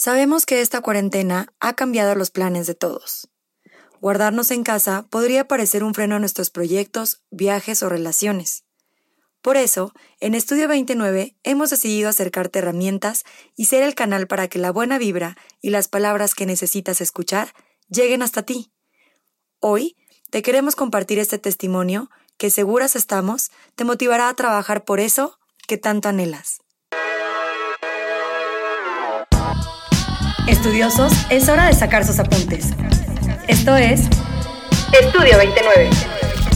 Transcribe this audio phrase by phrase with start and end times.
[0.00, 3.28] Sabemos que esta cuarentena ha cambiado los planes de todos.
[4.00, 8.62] Guardarnos en casa podría parecer un freno a nuestros proyectos, viajes o relaciones.
[9.42, 13.24] Por eso, en Estudio 29 hemos decidido acercarte herramientas
[13.56, 17.52] y ser el canal para que la buena vibra y las palabras que necesitas escuchar
[17.88, 18.72] lleguen hasta ti.
[19.58, 19.96] Hoy
[20.30, 25.76] te queremos compartir este testimonio que seguras estamos te motivará a trabajar por eso que
[25.76, 26.60] tanto anhelas.
[30.48, 32.70] Estudiosos, es hora de sacar sus apuntes.
[33.48, 34.00] Esto es
[34.98, 35.90] Estudio 29.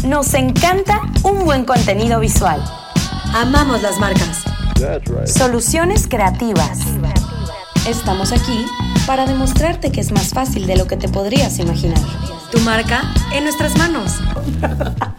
[0.05, 2.65] Nos encanta un buen contenido visual.
[3.35, 4.45] Amamos las marcas.
[5.27, 6.79] Soluciones creativas.
[7.87, 8.65] Estamos aquí
[9.07, 12.01] para demostrarte que es más fácil de lo que te podrías imaginar.
[12.51, 13.03] Tu marca
[13.35, 14.21] en nuestras manos.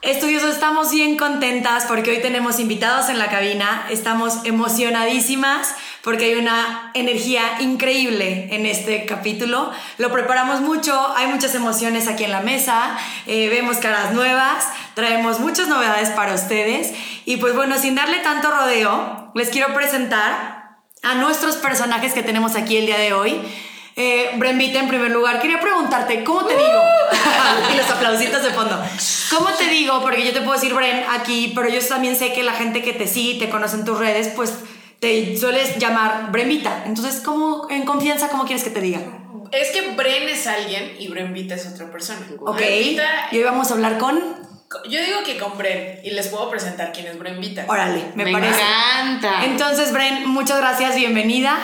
[0.00, 3.86] Estudiosos, estamos bien contentas porque hoy tenemos invitados en la cabina.
[3.90, 5.74] Estamos emocionadísimas
[6.08, 9.70] porque hay una energía increíble en este capítulo.
[9.98, 14.64] Lo preparamos mucho, hay muchas emociones aquí en la mesa, eh, vemos caras nuevas,
[14.94, 16.94] traemos muchas novedades para ustedes.
[17.26, 22.56] Y pues bueno, sin darle tanto rodeo, les quiero presentar a nuestros personajes que tenemos
[22.56, 23.42] aquí el día de hoy.
[23.94, 26.82] Eh, Brembita, en primer lugar, quería preguntarte, ¿cómo te digo?
[27.74, 28.82] y los aplausitos de fondo.
[29.28, 30.00] ¿Cómo te digo?
[30.00, 32.94] Porque yo te puedo decir Bren aquí, pero yo también sé que la gente que
[32.94, 34.54] te sigue te conoce en tus redes, pues
[35.00, 36.82] te sueles llamar Bremita.
[36.86, 39.00] Entonces, ¿cómo, en confianza, cómo quieres que te diga?
[39.52, 42.20] Es que Bren es alguien y Brembita es otra persona.
[42.40, 42.60] Ok.
[43.32, 44.18] y hoy vamos a hablar con.
[44.90, 47.64] Yo digo que con Bren y les puedo presentar quién es Brembita.
[47.68, 48.60] Órale, me, me parece.
[48.60, 49.44] encanta.
[49.44, 51.56] Entonces, Bren, muchas gracias, bienvenida.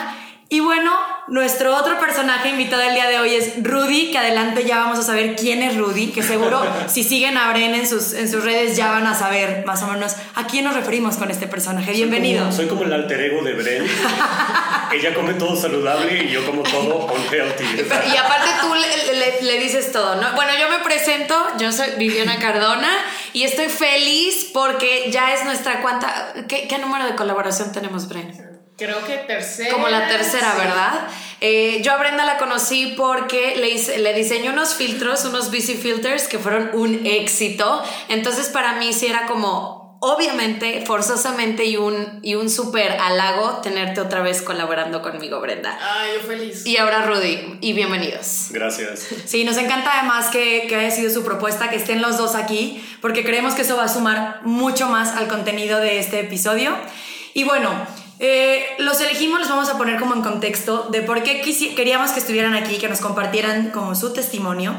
[0.50, 0.92] Y bueno,
[1.28, 5.02] nuestro otro personaje invitado el día de hoy es Rudy, que adelante ya vamos a
[5.02, 8.76] saber quién es Rudy, que seguro si siguen a Bren en sus, en sus redes
[8.76, 11.90] ya van a saber más o menos a quién nos referimos con este personaje.
[11.92, 12.52] Bienvenido.
[12.52, 13.84] Soy como, el alter ego de Bren.
[14.92, 17.64] Ella come todo saludable y yo como todo unhealthy.
[18.12, 20.34] Y aparte tú le, le- le dices todo, ¿no?
[20.34, 22.90] Bueno, yo me presento, yo soy Viviana Cardona
[23.32, 26.32] y estoy feliz porque ya es nuestra cuanta...
[26.46, 28.43] ¿Qué, qué número de colaboración tenemos, Bren?
[28.76, 29.70] Creo que tercera.
[29.72, 30.58] Como la tercera, sí.
[30.58, 31.06] ¿verdad?
[31.40, 35.74] Eh, yo a Brenda la conocí porque le, hice- le diseñé unos filtros, unos busy
[35.74, 37.82] filters que fueron un éxito.
[38.08, 44.00] Entonces para mí sí era como, obviamente, forzosamente y un, y un súper halago tenerte
[44.00, 45.78] otra vez colaborando conmigo, Brenda.
[45.80, 46.66] Ay, yo feliz.
[46.66, 48.48] Y ahora Rudy, y bienvenidos.
[48.50, 49.06] Gracias.
[49.26, 52.84] Sí, nos encanta además que, que haya sido su propuesta, que estén los dos aquí,
[53.00, 56.76] porque creemos que eso va a sumar mucho más al contenido de este episodio.
[57.34, 57.70] Y bueno,
[58.18, 61.40] eh, los elegimos, los vamos a poner como en contexto de por qué
[61.76, 64.74] queríamos que estuvieran aquí, que nos compartieran como su testimonio.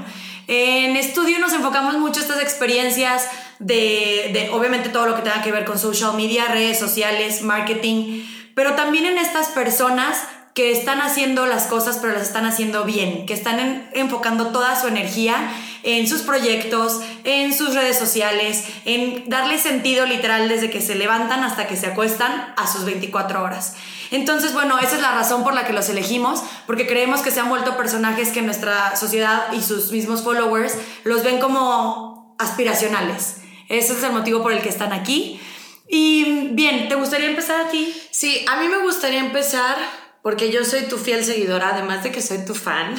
[0.48, 3.28] En estudio nos enfocamos mucho estas experiencias
[3.60, 8.24] de, de obviamente todo lo que tenga que ver con social media, redes sociales, marketing,
[8.54, 10.24] pero también en estas personas
[10.56, 14.80] que están haciendo las cosas pero las están haciendo bien, que están en- enfocando toda
[14.80, 15.36] su energía
[15.84, 21.44] en sus proyectos, en sus redes sociales, en darle sentido literal desde que se levantan
[21.44, 23.76] hasta que se acuestan a sus 24 horas.
[24.12, 27.40] Entonces, bueno, esa es la razón por la que los elegimos, porque creemos que se
[27.42, 30.74] han vuelto personajes que nuestra sociedad y sus mismos followers
[31.04, 33.38] los ven como aspiracionales.
[33.68, 35.40] Ese es el motivo por el que están aquí.
[35.88, 37.94] Y bien, ¿te gustaría empezar a ti?
[38.12, 39.76] Sí, a mí me gustaría empezar,
[40.26, 42.96] porque yo soy tu fiel seguidora, además de que soy tu fan.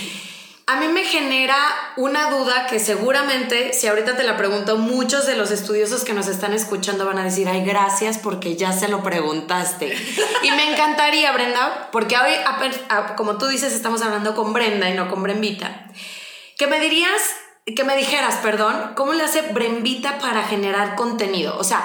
[0.66, 1.56] A mí me genera
[1.96, 6.26] una duda que seguramente, si ahorita te la pregunto, muchos de los estudiosos que nos
[6.26, 9.96] están escuchando van a decir, ay, gracias porque ya se lo preguntaste.
[10.42, 12.32] Y me encantaría, Brenda, porque hoy,
[13.16, 15.86] como tú dices, estamos hablando con Brenda y no con Brembita,
[16.58, 17.22] que me dirías,
[17.76, 21.56] que me dijeras, perdón, ¿cómo le hace Brembita para generar contenido?
[21.58, 21.84] O sea,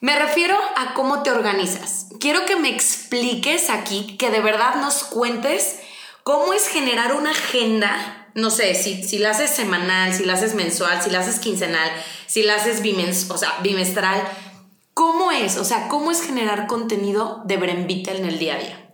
[0.00, 2.03] me refiero a cómo te organizas.
[2.20, 5.80] Quiero que me expliques aquí, que de verdad nos cuentes
[6.22, 8.30] cómo es generar una agenda.
[8.34, 11.90] No sé, si, si la haces semanal, si la haces mensual, si la haces quincenal,
[12.26, 14.22] si la haces bimens, o sea, bimestral.
[14.92, 15.56] ¿Cómo es?
[15.56, 18.90] O sea, ¿cómo es generar contenido de Brembita en el día a día?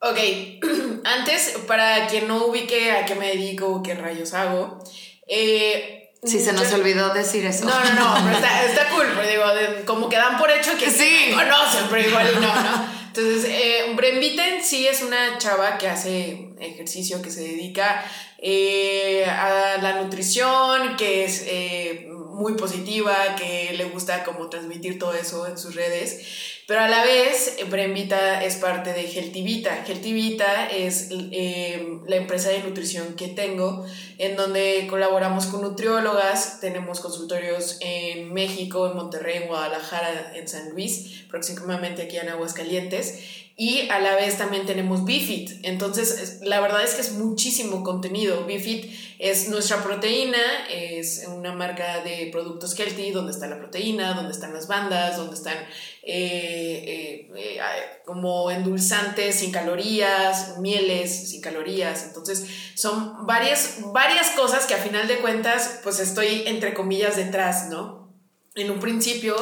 [0.00, 0.18] Ok,
[1.04, 4.78] antes, para quien no ubique a qué me dedico, qué rayos hago,
[5.26, 7.64] eh, Si se nos olvidó decir eso.
[7.64, 10.76] No, no, no, pero está, está cool, pero digo, de- como que dan por hecho
[10.76, 11.32] que sí, Sí.
[11.32, 12.98] conocen, pero igual no, ¿no?
[13.08, 18.04] Entonces, eh, Brembita en sí es una chava que hace ejercicio, que se dedica
[18.38, 25.14] eh, a la nutrición, que es eh, muy positiva, que le gusta como transmitir todo
[25.14, 26.20] eso en sus redes.
[26.68, 29.84] Pero a la vez, Brembita es parte de Geltivita.
[29.86, 33.86] Geltivita es eh, la empresa de nutrición que tengo,
[34.18, 40.68] en donde colaboramos con nutriólogas, tenemos consultorios en México, en Monterrey, en Guadalajara, en San
[40.72, 43.18] Luis, próximamente aquí en Aguascalientes.
[43.56, 45.64] y a la vez también tenemos Bifit.
[45.64, 48.44] Entonces, la verdad es que es muchísimo contenido.
[48.44, 54.32] Bifit es nuestra proteína, es una marca de productos healthy donde está la proteína, donde
[54.32, 55.56] están las bandas, donde están
[56.04, 57.60] eh, eh, eh,
[58.04, 62.04] como endulzantes sin calorías, mieles sin calorías.
[62.04, 67.68] Entonces, son varias, varias cosas que a final de cuentas, pues estoy entre comillas detrás,
[67.68, 68.14] ¿no?
[68.54, 69.36] En un principio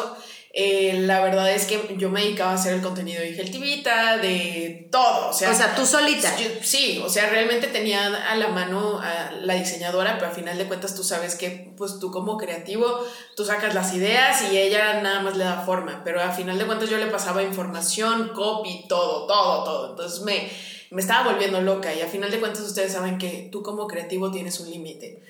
[0.59, 4.89] eh, la verdad es que yo me dedicaba a hacer el contenido de Geltivita, de
[4.91, 5.29] todo.
[5.29, 6.35] O sea, o sea tú solita.
[6.63, 10.65] sí, o sea, realmente tenía a la mano a la diseñadora, pero al final de
[10.65, 13.05] cuentas tú sabes que, pues tú como creativo,
[13.37, 16.01] tú sacas las ideas y ella nada más le da forma.
[16.07, 19.91] Pero al final de cuentas yo le pasaba información, copy, todo, todo, todo.
[19.91, 20.49] Entonces me,
[20.91, 24.31] me estaba volviendo loca y al final de cuentas ustedes saben que tú como creativo
[24.31, 25.23] tienes un límite.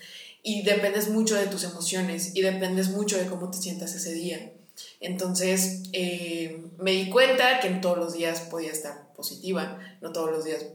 [0.44, 4.52] Y dependes mucho de tus emociones y dependes mucho de cómo te sientas ese día.
[5.00, 10.30] Entonces eh, me di cuenta que no todos los días podía estar positiva, no todos
[10.30, 10.66] los días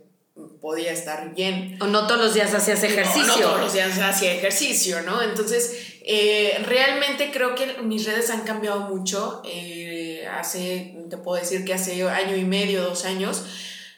[0.62, 1.78] podía estar bien.
[1.82, 3.36] O no todos los días hacías ejercicio.
[3.36, 5.22] No, todos los días hacía ejercicio, ¿no?
[5.22, 9.42] Entonces, eh, realmente creo que mis redes han cambiado mucho.
[9.46, 13.44] Eh, hace, te puedo decir que hace año y medio, dos años,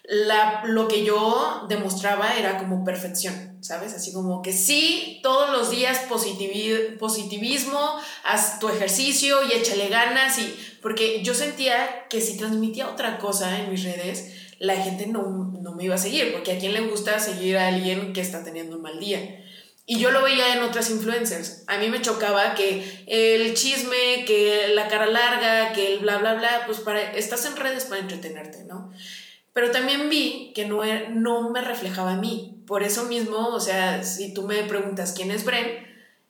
[0.03, 3.93] la, lo que yo demostraba era como perfección, ¿sabes?
[3.93, 10.55] Así como que sí, todos los días positivismo, haz tu ejercicio y échale ganas, y,
[10.81, 15.73] porque yo sentía que si transmitía otra cosa en mis redes, la gente no, no
[15.73, 18.75] me iba a seguir, porque a quién le gusta seguir a alguien que está teniendo
[18.75, 19.39] un mal día.
[19.85, 21.63] Y yo lo veía en otras influencers.
[21.67, 26.35] A mí me chocaba que el chisme, que la cara larga, que el bla, bla,
[26.35, 28.93] bla, pues para, estás en redes para entretenerte, ¿no?
[29.53, 32.61] Pero también vi que no, e, no me reflejaba a mí.
[32.65, 35.87] Por eso mismo, o sea, si tú me preguntas quién es Bren,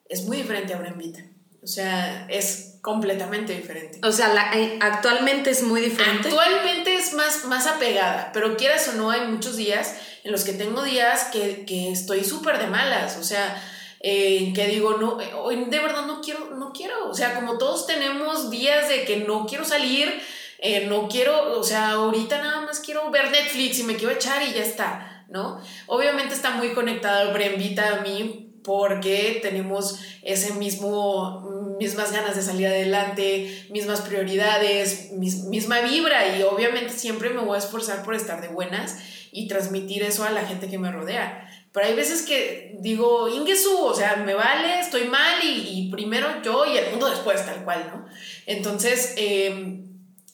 [0.09, 1.23] es muy diferente a Bren Vita.
[1.63, 4.05] O sea, es completamente diferente.
[4.05, 6.27] O sea, eh, actualmente es muy diferente.
[6.27, 10.51] Actualmente es más, más apegada, pero quieras o no, hay muchos días en los que
[10.51, 13.17] tengo días que, que estoy súper de malas.
[13.17, 13.63] O sea,
[14.01, 17.09] eh, que digo, no, eh, hoy de verdad no quiero, no quiero.
[17.09, 20.21] O sea, como todos tenemos días de que no quiero salir,
[20.65, 24.41] eh, no quiero, o sea, ahorita nada más quiero ver Netflix y me quiero echar
[24.41, 25.59] y ya está, ¿no?
[25.87, 32.67] Obviamente está muy conectado Brembita a mí porque tenemos ese mismo, mismas ganas de salir
[32.67, 38.47] adelante, mismas prioridades, misma vibra y obviamente siempre me voy a esforzar por estar de
[38.47, 38.99] buenas
[39.33, 41.45] y transmitir eso a la gente que me rodea.
[41.73, 46.41] Pero hay veces que digo, Ingesu, o sea, me vale, estoy mal y, y primero
[46.41, 48.05] yo y el mundo después, tal cual, ¿no?
[48.45, 49.89] Entonces, eh,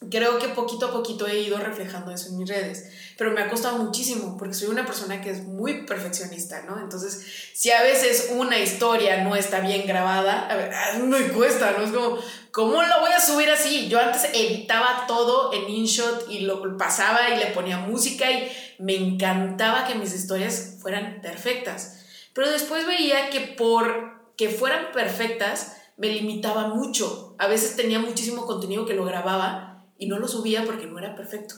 [0.08, 3.50] creo que poquito a poquito he ido reflejando eso en mis redes, pero me ha
[3.50, 6.80] costado muchísimo porque soy una persona que es muy perfeccionista, ¿no?
[6.80, 11.84] Entonces, si a veces una historia no está bien grabada, a ver, me cuesta, ¿no?
[11.84, 12.18] Es como,
[12.50, 13.88] ¿cómo la voy a subir así?
[13.88, 18.96] Yo antes editaba todo en InShot y lo pasaba y le ponía música y me
[18.96, 22.00] encantaba que mis historias fueran perfectas,
[22.32, 27.34] pero después veía que por que fueran perfectas, me limitaba mucho.
[27.36, 29.69] A veces tenía muchísimo contenido que lo grababa
[30.00, 31.54] y no lo subía porque no era perfecto.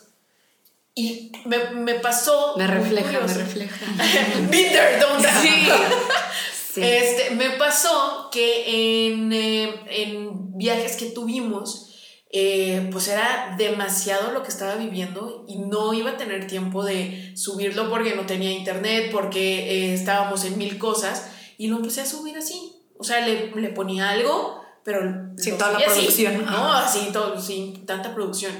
[0.95, 2.55] Y me, me pasó.
[2.59, 3.87] Me refleja, me refleja.
[4.51, 5.69] Bitter, don't sí.
[6.75, 6.83] sí.
[6.83, 11.95] Este, me pasó que en, eh, en viajes que tuvimos,
[12.31, 17.33] eh, pues era demasiado lo que estaba viviendo y no iba a tener tiempo de
[17.37, 22.07] subirlo porque no tenía internet, porque eh, estábamos en mil cosas y lo empecé a
[22.07, 22.75] subir así.
[22.99, 25.01] O sea, le, le ponía algo pero
[25.37, 26.45] sin toda la producción.
[26.45, 28.53] no, así, todo, sin tanta producción.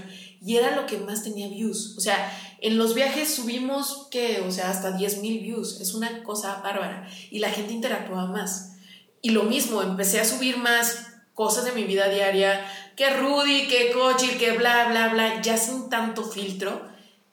[0.45, 1.97] Y era lo que más tenía views.
[1.97, 5.81] O sea, en los viajes subimos que, o sea, hasta 10 mil views.
[5.81, 7.09] Es una cosa bárbara.
[7.31, 8.73] Y la gente interactuaba más.
[9.21, 13.93] Y lo mismo, empecé a subir más cosas de mi vida diaria, que Rudy, que
[13.93, 16.83] Cochil, que bla, bla, bla, ya sin tanto filtro.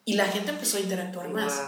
[0.06, 1.62] Y la gente empezó a interactuar más.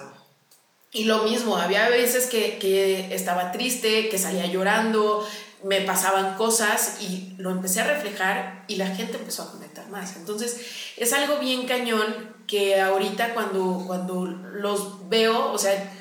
[0.94, 5.26] Y lo mismo, había veces que, que estaba triste, que salía llorando,
[5.64, 10.16] me pasaban cosas y lo empecé a reflejar y la gente empezó a conectar más.
[10.16, 10.60] Entonces,
[10.98, 12.06] es algo bien cañón
[12.48, 15.92] que ahorita cuando, cuando los veo, o sea,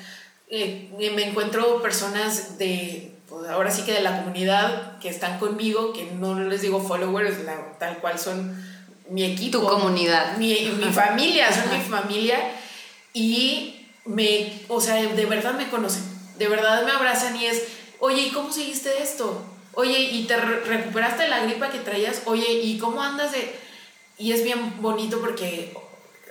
[0.49, 5.93] eh, me encuentro personas de, pues ahora sí que de la comunidad que están conmigo,
[5.93, 7.37] que no les digo followers,
[7.79, 8.61] tal cual son
[9.09, 9.59] mi equipo.
[9.59, 10.37] Tu comunidad.
[10.37, 12.37] Mi, mi familia, son mi familia.
[13.13, 16.03] Y me, o sea, de verdad me conocen,
[16.37, 17.63] de verdad me abrazan y es,
[18.01, 19.41] oye, ¿y cómo seguiste esto?
[19.73, 22.23] Oye, ¿y te recuperaste de la gripa que traías?
[22.25, 23.57] Oye, ¿y cómo andas de...?
[24.17, 25.73] Y es bien bonito porque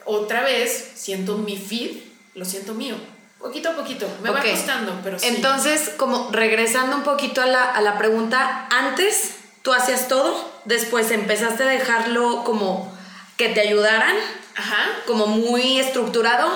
[0.04, 1.96] otra vez siento mi feed,
[2.34, 2.96] lo siento mío.
[3.38, 5.26] Poquito a poquito, me va costando, pero sí.
[5.26, 11.10] Entonces, como regresando un poquito a la, a la pregunta, antes tú hacías todo, después
[11.10, 12.92] empezaste a dejarlo como
[13.38, 14.14] que te ayudaran
[14.56, 14.84] Ajá.
[15.06, 16.48] como muy estructurado,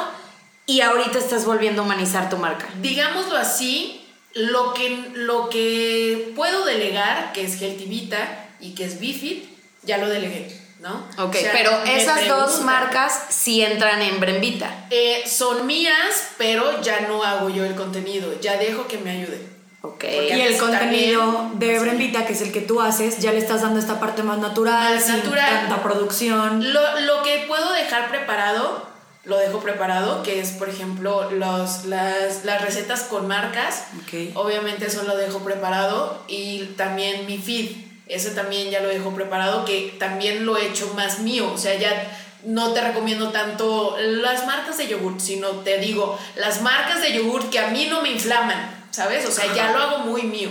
[0.66, 2.68] y ahorita estás volviendo a humanizar tu marca.
[2.80, 4.03] digámoslo así,
[4.34, 9.44] lo que, lo que puedo delegar, que es Geltivita y que es Bifit,
[9.82, 10.48] ya lo delegué,
[10.80, 11.06] ¿no?
[11.18, 14.86] Ok, O sea, pero esas dos marcas sí entran en Brembita.
[14.90, 19.54] eh, son mías, pero ya no hago yo el contenido, ya dejo que me ayude.
[19.82, 20.00] Ok.
[20.14, 21.78] Porque Y el contenido también, de.
[21.78, 24.94] Brembita, que es el que tú haces, ya le estás dando esta parte más natural,
[24.94, 25.50] Más sin natural.
[25.68, 26.72] tanta producción.
[26.72, 28.88] Lo, lo que puedo dejar preparado,
[29.24, 33.84] lo dejo preparado, que es, por ejemplo, los, las, las recetas con marcas.
[34.02, 34.36] Ok.
[34.36, 36.22] Obviamente eso lo dejo preparado.
[36.28, 37.70] Y también mi feed,
[38.06, 41.50] ese también ya lo dejo preparado, que también lo he hecho más mío.
[41.52, 46.60] O sea, ya no te recomiendo tanto las marcas de yogurt, sino te digo, las
[46.60, 49.26] marcas de yogurt que a mí no me inflaman, ¿sabes?
[49.26, 50.50] O sea, ya lo hago muy mío.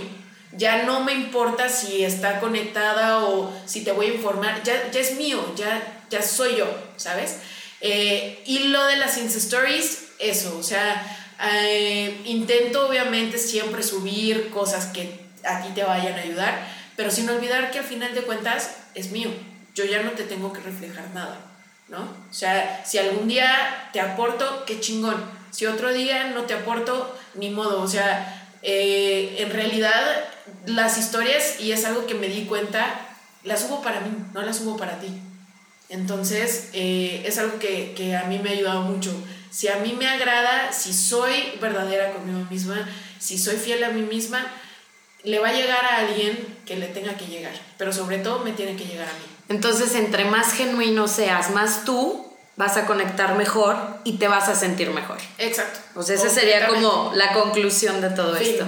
[0.56, 5.00] Ya no me importa si está conectada o si te voy a informar, ya, ya
[5.00, 6.66] es mío, ya, ya soy yo,
[6.96, 7.38] ¿sabes?
[7.86, 11.04] Eh, y lo de las Insta Stories, eso, o sea,
[11.52, 17.28] eh, intento obviamente siempre subir cosas que a ti te vayan a ayudar, pero sin
[17.28, 19.28] olvidar que al final de cuentas es mío,
[19.74, 21.38] yo ya no te tengo que reflejar nada,
[21.88, 22.00] ¿no?
[22.00, 27.14] O sea, si algún día te aporto, qué chingón, si otro día no te aporto,
[27.34, 30.24] ni modo, o sea, eh, en realidad
[30.64, 32.98] las historias, y es algo que me di cuenta,
[33.42, 35.08] las subo para mí, no las subo para ti.
[35.94, 39.12] Entonces, eh, es algo que, que a mí me ha ayudado mucho.
[39.50, 42.88] Si a mí me agrada, si soy verdadera conmigo misma,
[43.20, 44.44] si soy fiel a mí misma,
[45.22, 46.36] le va a llegar a alguien
[46.66, 47.54] que le tenga que llegar.
[47.78, 49.24] Pero sobre todo me tiene que llegar a mí.
[49.48, 54.56] Entonces, entre más genuino seas, más tú vas a conectar mejor y te vas a
[54.56, 55.18] sentir mejor.
[55.38, 56.02] Exacto.
[56.02, 58.50] Sea, esa sería como la conclusión de todo Sí.
[58.50, 58.64] esto.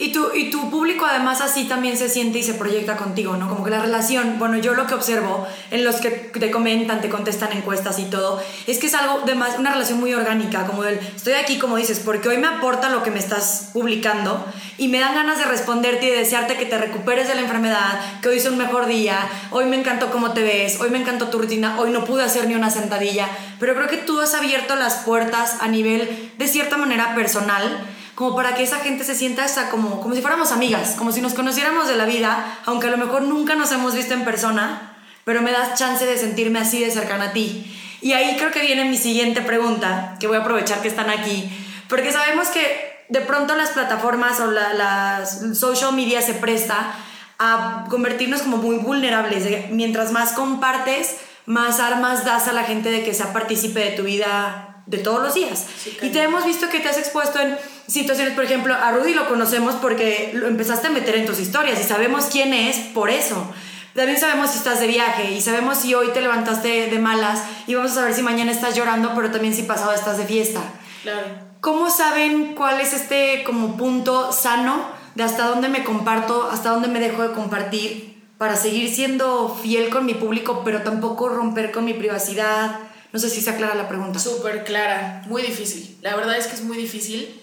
[0.00, 3.48] Y tu, y tu público además así también se siente y se proyecta contigo, ¿no?
[3.48, 7.08] Como que la relación, bueno, yo lo que observo en los que te comentan, te
[7.08, 10.84] contestan encuestas y todo, es que es algo de más, una relación muy orgánica, como
[10.84, 14.44] del, estoy aquí como dices, porque hoy me aporta lo que me estás publicando
[14.78, 18.00] y me dan ganas de responderte y de desearte que te recuperes de la enfermedad,
[18.22, 19.18] que hoy es un mejor día,
[19.50, 22.46] hoy me encantó cómo te ves, hoy me encantó tu rutina, hoy no pude hacer
[22.46, 23.28] ni una sentadilla,
[23.58, 27.84] pero creo que tú has abierto las puertas a nivel de cierta manera personal
[28.18, 31.20] como para que esa gente se sienta hasta como, como si fuéramos amigas, como si
[31.20, 34.96] nos conociéramos de la vida, aunque a lo mejor nunca nos hemos visto en persona,
[35.22, 37.72] pero me das chance de sentirme así de cercana a ti.
[38.00, 41.48] Y ahí creo que viene mi siguiente pregunta, que voy a aprovechar que están aquí,
[41.88, 46.96] porque sabemos que de pronto las plataformas o la, las social media se presta
[47.38, 49.70] a convertirnos como muy vulnerables.
[49.70, 54.02] Mientras más compartes, más armas das a la gente de que sea partícipe de tu
[54.02, 55.66] vida de todos los días.
[56.02, 59.28] y te hemos visto que te has expuesto en situaciones, por ejemplo, a Rudy lo
[59.28, 63.52] conocemos porque lo empezaste a meter en tus historias y sabemos quién es por eso.
[63.94, 67.74] También sabemos si estás de viaje y sabemos si hoy te levantaste de malas y
[67.74, 70.60] vamos a saber si mañana estás llorando, pero también si pasado estás de fiesta.
[71.02, 71.26] Claro.
[71.60, 76.88] ¿Cómo saben cuál es este como punto sano de hasta dónde me comparto, hasta dónde
[76.88, 81.84] me dejo de compartir para seguir siendo fiel con mi público, pero tampoco romper con
[81.84, 82.78] mi privacidad?
[83.12, 84.18] No sé si se aclara la pregunta.
[84.18, 85.98] Súper clara, muy difícil.
[86.02, 87.42] La verdad es que es muy difícil.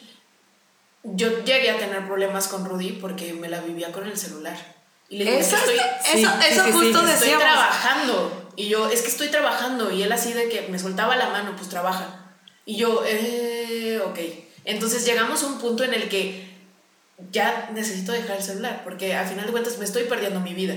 [1.03, 4.57] Yo llegué a tener problemas con Rudy porque me la vivía con el celular.
[5.10, 5.86] Y le digo, Eso, "Es que estoy,
[6.19, 8.51] eso, sí, eso sí, justo estoy trabajando.
[8.55, 9.91] Y yo, es que estoy trabajando.
[9.91, 12.34] Y él así de que me soltaba la mano, pues trabaja.
[12.65, 14.19] Y yo, eh, ok.
[14.65, 16.50] Entonces llegamos a un punto en el que
[17.31, 20.75] ya necesito dejar el celular, porque al final de cuentas me estoy perdiendo mi vida.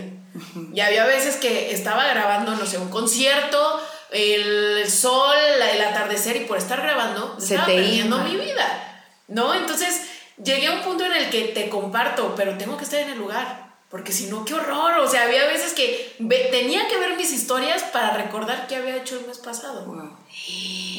[0.74, 3.80] Y había veces que estaba grabando, no sé, un concierto,
[4.10, 5.36] el sol,
[5.72, 9.06] el atardecer, y por estar grabando, Se estaba te perdiendo mi vida.
[9.28, 9.54] ¿No?
[9.54, 10.02] Entonces
[10.42, 13.18] llegué a un punto en el que te comparto, pero tengo que estar en el
[13.18, 13.68] lugar.
[13.90, 14.98] Porque si no, qué horror.
[14.98, 16.14] O sea, había veces que
[16.50, 20.16] tenía que ver mis historias para recordar qué había hecho el mes pasado Wow.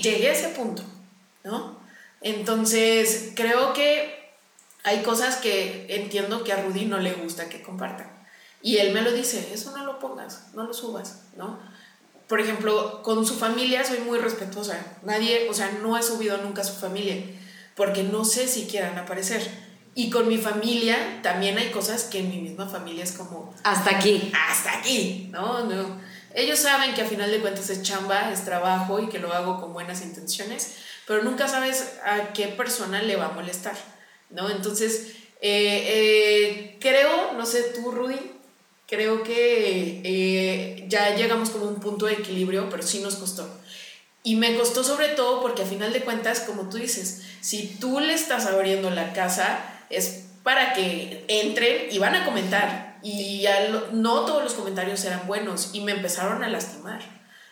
[0.01, 0.84] llegué a ese punto,
[1.44, 1.80] ¿no?
[2.22, 4.34] Entonces, creo que
[4.84, 8.12] hay cosas que entiendo que a Rudy no le gusta que compartan.
[8.62, 11.60] Y él me lo dice, eso no lo pongas, no lo subas, ¿no?
[12.30, 14.78] Por ejemplo, con su familia soy muy respetuosa.
[15.02, 17.16] Nadie, o sea, no he subido nunca a su familia,
[17.76, 19.42] porque no sé si quieran aparecer.
[19.96, 23.98] Y con mi familia también hay cosas que en mi misma familia es como, Hasta
[23.98, 24.32] aquí.
[24.48, 25.66] hasta aquí, ¿no?
[25.66, 26.00] no.
[26.36, 29.60] Ellos saben que a final de cuentas es chamba, es trabajo y que lo hago
[29.60, 30.76] con buenas intenciones,
[31.08, 33.76] pero nunca sabes a qué persona le va a molestar,
[34.30, 34.52] ¿no?
[34.52, 38.20] Entonces, eh, eh, creo, no sé tú, Rudy,
[38.89, 43.48] creo que eh, ya llegamos como a un punto de equilibrio, pero sí nos costó.
[44.24, 48.00] Y me costó sobre todo porque a final de cuentas, como tú dices, si tú
[48.00, 52.98] le estás abriendo la casa, es para que entren y van a comentar.
[53.01, 57.00] Y ya lo- no todos los comentarios eran buenos y me empezaron a lastimar.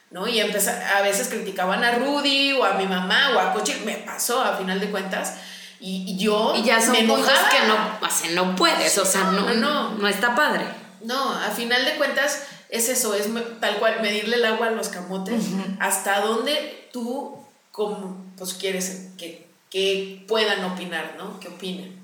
[0.09, 0.25] ¿no?
[0.25, 3.95] Y empeza- a veces criticaban a Rudy o a mi mamá o a Cochi, me
[3.97, 5.33] pasó a final de cuentas.
[5.81, 7.49] Y, y yo Y ya son me enojaba.
[7.49, 7.75] que no,
[8.07, 9.89] o sea, no puedes, o sea, no, No, no.
[9.97, 10.65] no está padre.
[11.01, 13.27] No, a final de cuentas es eso, es
[13.59, 15.45] tal cual medirle el agua a los camotes.
[15.79, 17.37] Hasta dónde tú
[17.71, 21.39] como, pues quieres que, que puedan opinar, ¿no?
[21.39, 21.95] Que opinen.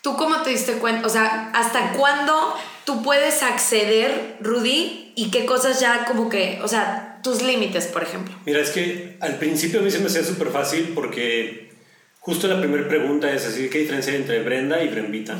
[0.00, 1.06] ¿Tú cómo te diste cuenta?
[1.06, 2.54] O sea, ¿hasta cuándo
[2.84, 5.12] tú puedes acceder, Rudy?
[5.16, 8.34] ¿Y qué cosas ya como que, o sea, tus límites, por ejemplo?
[8.46, 11.72] Mira, es que al principio a mí se me hacía súper fácil porque
[12.20, 15.34] justo la primera pregunta es así, ¿qué diferencia hay entre Brenda y Brembita?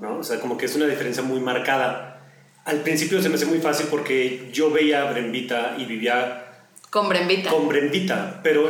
[0.00, 0.18] ¿No?
[0.18, 2.11] O sea, como que es una diferencia muy marcada.
[2.64, 6.44] Al principio se me hacía muy fácil porque yo veía a Brembita y vivía
[6.90, 7.50] Con Brembita.
[7.50, 8.68] con Brembita, pero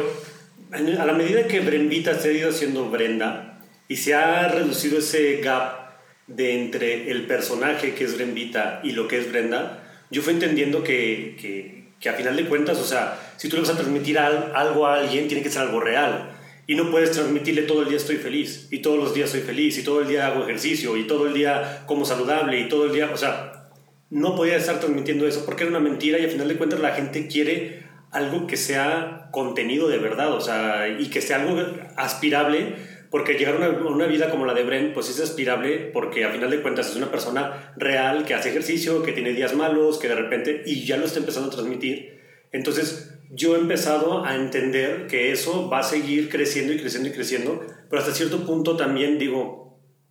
[0.73, 3.59] a la medida que Brembita se ha ido haciendo Brenda
[3.89, 5.83] y se ha reducido ese gap
[6.27, 10.83] de entre el personaje que es Brembita y lo que es Brenda, yo fui entendiendo
[10.83, 14.19] que, que, que a final de cuentas, o sea, si tú le vas a transmitir
[14.19, 16.31] al- algo a alguien, tiene que ser algo real.
[16.67, 19.77] Y no puedes transmitirle todo el día estoy feliz, y todos los días soy feliz,
[19.79, 22.93] y todo el día hago ejercicio, y todo el día como saludable, y todo el
[22.93, 23.62] día, o sea,
[24.13, 26.93] no podía estar transmitiendo eso porque era una mentira y al final de cuentas la
[26.93, 31.59] gente quiere algo que sea contenido de verdad, o sea, y que sea algo
[31.97, 32.75] aspirable,
[33.11, 36.51] porque llegar a una, vida como la de Bren, pues es aspirable porque al final
[36.51, 40.15] de cuentas es una persona real que hace ejercicio, que tiene días malos, que de
[40.15, 42.21] repente, y ya lo está empezando a transmitir.
[42.53, 47.13] Entonces yo he empezado a entender que eso va a seguir creciendo y creciendo y
[47.13, 49.62] creciendo, pero hasta cierto punto también digo,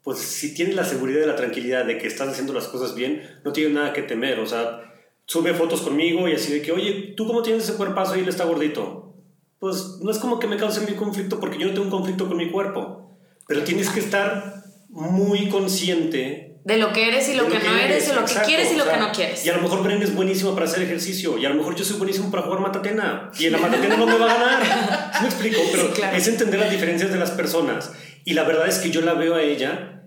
[0.04, 3.22] pues si tienes la seguridad y la tranquilidad de que estás haciendo las cosas bien,
[3.44, 4.40] no tienes nada que temer.
[4.40, 4.82] O sea,
[5.26, 8.30] sube fotos conmigo y así de que, oye, ¿tú cómo tienes ese cuerpazo y él
[8.30, 9.16] está gordito?
[9.60, 12.28] Pues no es como que me cause mi conflicto porque yo no tengo un conflicto
[12.28, 13.16] con mi cuerpo.
[13.48, 17.78] Pero tienes que estar muy consciente De lo que eres y lo, de que, no
[17.78, 19.46] eres, y lo exacto, que quieres y lo o sea, que no quieres.
[19.46, 21.38] Y a lo mejor Bren es buenísimo para hacer ejercicio.
[21.38, 23.32] Y a lo mejor yo soy buenísimo para jugar matatena.
[23.38, 25.14] Y en la matatena no me va a ganar.
[25.14, 25.62] ¿Sí me explico?
[25.72, 26.18] Pero Sí, claro.
[26.18, 27.92] es entender las diferencias de las personas.
[28.26, 30.04] Y la verdad es que yo la veo a ella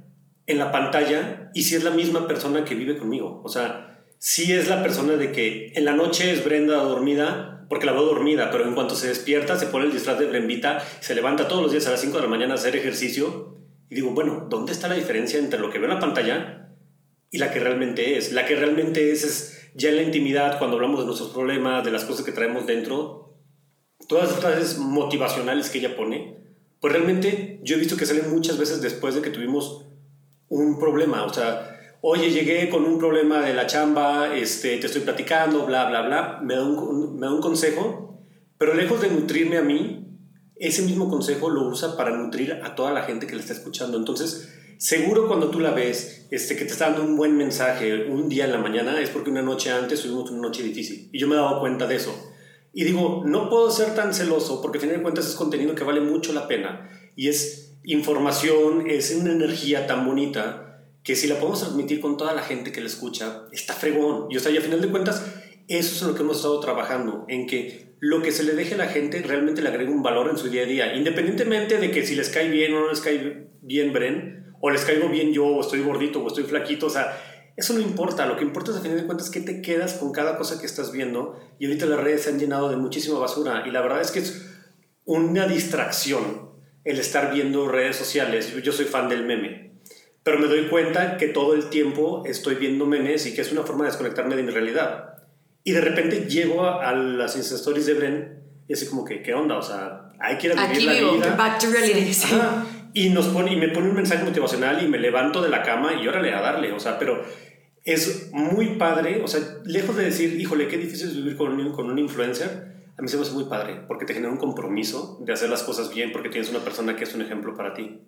[0.47, 3.41] en la pantalla y si es la misma persona que vive conmigo.
[3.45, 7.86] O sea, sí es la persona de que en la noche es Brenda dormida, porque
[7.86, 11.15] la veo dormida, pero en cuanto se despierta, se pone el disfraz de Brembita, se
[11.15, 13.58] levanta todos los días a las 5 de la mañana a hacer ejercicio.
[13.88, 16.65] Y digo, bueno, ¿dónde está la diferencia entre lo que veo en la pantalla
[17.34, 18.32] y la que realmente es.
[18.32, 21.91] La que realmente es es ya en la intimidad, cuando hablamos de nuestros problemas, de
[21.91, 23.41] las cosas que traemos dentro,
[24.06, 26.44] todas las frases motivacionales que ella pone,
[26.84, 29.86] pues realmente yo he visto que salen muchas veces después de que tuvimos
[30.49, 31.25] un problema.
[31.25, 35.88] O sea, oye, llegué con un problema de la chamba, este, te estoy platicando, bla,
[35.88, 38.23] bla, bla, me da un, me da un consejo,
[38.58, 40.14] pero lejos de nutrirme a mí,
[40.56, 43.97] ese mismo consejo lo usa para nutrir a toda la gente que le está escuchando.
[43.97, 48.28] Entonces, seguro cuando tú la ves, este, que te está dando un buen mensaje un
[48.28, 51.08] día en la mañana, es porque una noche antes tuvimos una noche difícil.
[51.10, 52.33] Y yo me he dado cuenta de eso.
[52.75, 55.84] Y digo, no puedo ser tan celoso porque al final de cuentas es contenido que
[55.84, 56.91] vale mucho la pena.
[57.15, 62.32] Y es información, es una energía tan bonita que si la podemos transmitir con toda
[62.32, 64.26] la gente que la escucha, está fregón.
[64.30, 65.25] Y o sea, y al final de cuentas,
[65.69, 68.78] eso es lo que hemos estado trabajando, en que lo que se le deje a
[68.78, 72.04] la gente realmente le agregue un valor en su día a día, independientemente de que
[72.04, 75.47] si les cae bien o no les cae bien Bren, o les caigo bien yo,
[75.47, 77.19] o estoy gordito, o estoy flaquito, o sea,
[77.56, 80.12] eso no importa, lo que importa es a final de cuentas que te quedas con
[80.12, 83.64] cada cosa que estás viendo, y ahorita las redes se han llenado de muchísima basura,
[83.67, 84.47] y la verdad es que es
[85.04, 86.50] una distracción
[86.84, 89.73] el estar viendo redes sociales, yo, soy fan del meme,
[90.23, 93.62] pero me doy cuenta que todo el tiempo estoy viendo memes y que es una
[93.62, 95.14] forma de desconectarme de mi realidad.
[95.62, 99.23] Y de repente llego a, a las Insta Stories de Bren y así como que,
[99.23, 99.58] ¿qué onda?
[99.58, 101.34] O sea, hay que ir a vivir Aquí la vivo, vida.
[101.36, 102.10] back to reality.
[102.25, 102.67] Ajá.
[102.95, 105.95] Y, nos pone, y me pone un mensaje motivacional y me levanto de la cama
[106.00, 106.73] y órale a darle.
[106.73, 107.23] O sea, pero
[107.85, 109.21] es muy padre.
[109.23, 112.75] O sea, lejos de decir, híjole, qué difícil es vivir con un, con un influencer,
[112.97, 115.65] a mí se me hace muy padre porque te genera un compromiso de hacer las
[115.65, 118.00] cosas bien porque tienes una persona que es un ejemplo para ti.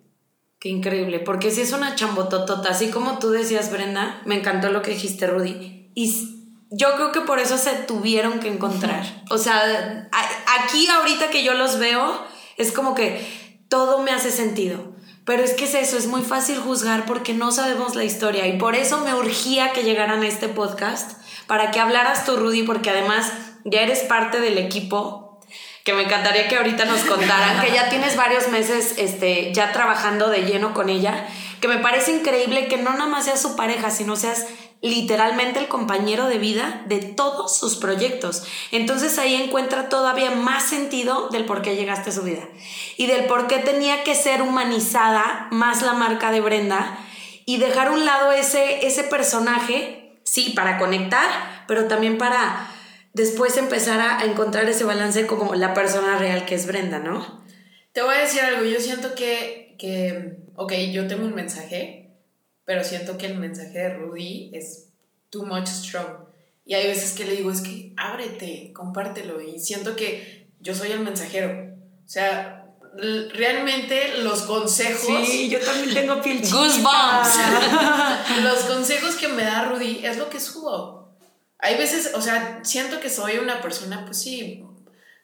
[0.59, 4.81] Qué increíble, porque si es una chambototota, así como tú decías, Brenda, me encantó lo
[4.81, 5.91] que dijiste, Rudy.
[5.93, 6.37] Y
[6.71, 9.05] yo creo que por eso se tuvieron que encontrar.
[9.29, 10.09] O sea,
[10.59, 12.23] aquí ahorita que yo los veo,
[12.55, 13.21] es como que
[13.69, 14.95] todo me hace sentido.
[15.25, 18.47] Pero es que es eso, es muy fácil juzgar porque no sabemos la historia.
[18.47, 22.63] Y por eso me urgía que llegaran a este podcast, para que hablaras tú, Rudy,
[22.63, 23.31] porque además
[23.65, 25.39] ya eres parte del equipo
[25.83, 30.29] que me encantaría que ahorita nos contaran, que ya tienes varios meses este, ya trabajando
[30.29, 31.25] de lleno con ella,
[31.61, 34.47] que me parece increíble que no nada más seas su pareja, sino seas
[34.81, 38.43] literalmente el compañero de vida de todos sus proyectos.
[38.71, 42.47] Entonces ahí encuentra todavía más sentido del por qué llegaste a su vida
[42.95, 46.99] y del por qué tenía que ser humanizada más la marca de Brenda
[47.45, 52.69] y dejar un lado ese, ese personaje, sí, para conectar, pero también para
[53.13, 57.41] después empezar a, a encontrar ese balance como la persona real que es Brenda, ¿no?
[57.93, 62.06] Te voy a decir algo, yo siento que, que, ok, yo tengo un mensaje,
[62.67, 64.89] pero siento que el mensaje de Rudy es
[65.29, 66.25] too much strong.
[66.65, 69.41] Y hay veces que le digo, es que ábrete, compártelo.
[69.41, 71.77] Y siento que yo soy el mensajero.
[72.05, 72.65] O sea,
[73.31, 75.25] realmente los consejos...
[75.25, 76.41] Sí, yo también tengo piel.
[76.41, 77.39] Goosebumps.
[78.43, 81.15] los consejos que me da Rudy es lo que subo.
[81.59, 84.61] Hay veces, o sea, siento que soy una persona, pues sí,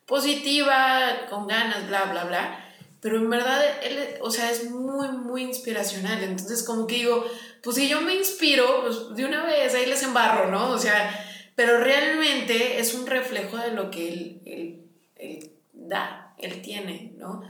[0.05, 2.62] positiva, con ganas, bla, bla, bla.
[3.03, 6.23] Pero en verdad, él, o sea, es muy, muy inspiracional.
[6.23, 7.25] Entonces, como que digo,
[7.61, 10.69] pues si yo me inspiro, pues de una vez ahí les embarro, ¿no?
[10.71, 11.13] O sea,
[11.55, 14.79] pero realmente es un reflejo de lo que él, él-
[15.17, 17.43] él da, él tiene, ¿no?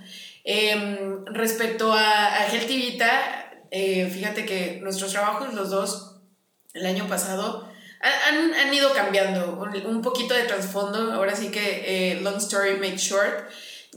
[0.43, 6.17] Em, respecto a, a Geltivita, eh, fíjate que nuestros trabajos, los dos,
[6.73, 7.69] el año pasado,
[8.01, 12.75] han- han ido cambiando, un, un poquito de trasfondo, ahora sí que, eh, long story
[12.77, 13.49] made short,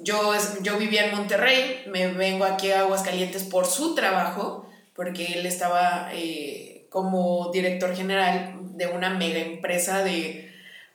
[0.02, 5.26] yo, es- yo vivía en Monterrey, me vengo aquí a Aguascalientes por su trabajo, porque
[5.38, 10.44] él estaba eh, como director general de una mega empresa de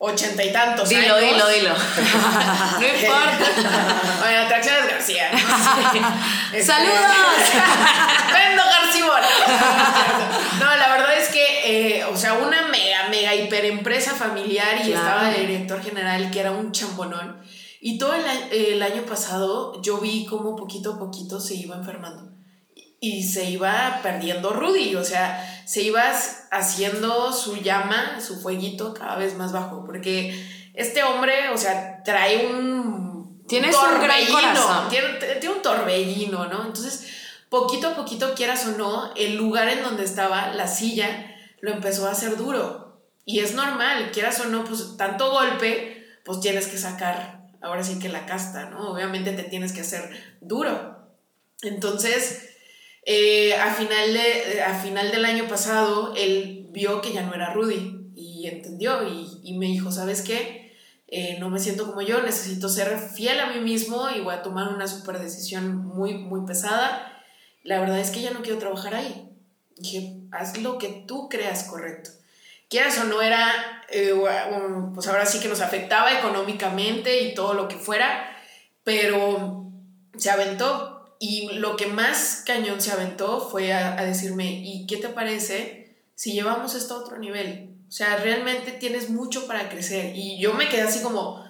[0.04, 1.32] ochenta y tantos Dilo, años.
[1.34, 1.70] dilo, dilo.
[2.80, 3.38] No importa.
[4.20, 5.30] bueno, Atracciones García.
[5.32, 5.38] ¿no?
[6.58, 6.96] Este, ¡Saludos!
[8.34, 9.22] Vendo Garcibón.
[10.60, 14.88] No, la verdad es que, eh, o sea, una mega, mega hiper empresa familiar y
[14.92, 15.06] Claro.
[15.06, 17.38] estaba de director general que era un chambonón.
[17.82, 22.32] Y todo el, el año pasado yo vi cómo poquito a poquito se iba enfermando
[23.04, 26.04] y se iba perdiendo Rudy, o sea, se iba
[26.52, 32.46] haciendo su llama, su fueguito cada vez más bajo, porque este hombre, o sea, trae
[32.46, 33.12] un
[33.52, 34.88] Tienes un gran corazón.
[34.90, 35.10] Tiene,
[35.42, 36.66] tiene un torbellino, ¿no?
[36.68, 37.06] Entonces,
[37.50, 42.08] poquito a poquito, quieras o no, el lugar en donde estaba, la silla, lo empezó
[42.08, 43.02] a hacer duro.
[43.26, 48.00] Y es normal, quieras o no, pues tanto golpe, pues tienes que sacar, ahora sí
[48.00, 48.92] que la casta, ¿no?
[48.92, 50.10] Obviamente te tienes que hacer
[50.42, 50.98] duro.
[51.62, 52.50] Entonces,
[53.04, 57.34] eh, a, final de, eh, a final del año pasado, él vio que ya no
[57.34, 60.76] era Rudy y entendió y, me dijo, ¿sabes qué?
[61.08, 64.44] Eh, no me siento como yo, necesito ser fiel a mí mismo y voy a
[64.44, 67.22] tomar una super decisión muy, muy pesada.
[67.64, 69.30] La verdad es que ya no quiero trabajar ahí.
[69.78, 72.12] Dije, haz lo que tú creas correcto.
[72.72, 77.54] Quieras o no era, eh, um, pues ahora sí que nos afectaba económicamente y todo
[77.54, 78.36] lo que fuera,
[78.86, 79.66] pero
[80.18, 81.18] se aventó.
[81.20, 85.98] Y lo que más cañón se aventó fue a, a decirme, ¿y qué te parece
[86.16, 87.76] si llevamos esto a otro nivel?
[87.90, 90.16] O sea, realmente tienes mucho para crecer.
[90.16, 91.46] Y yo me quedé así como,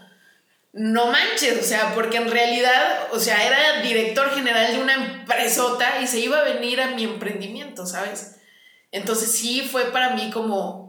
[0.73, 6.01] no manches, o sea, porque en realidad, o sea, era director general de una empresota
[6.01, 8.37] y se iba a venir a mi emprendimiento, ¿sabes?
[8.91, 10.80] Entonces sí fue para mí como,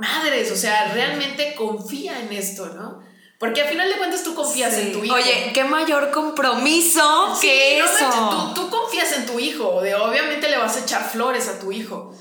[0.00, 3.02] madres, o sea, realmente confía en esto, ¿no?
[3.38, 4.80] Porque al final de cuentas tú confías Sí.
[4.80, 5.14] en tu hijo.
[5.14, 8.04] Oye, qué mayor compromiso Sí, que no eso.
[8.08, 11.58] manches, tú, tú confías en tu hijo, de obviamente le vas a echar flores a
[11.58, 12.14] tu hijo.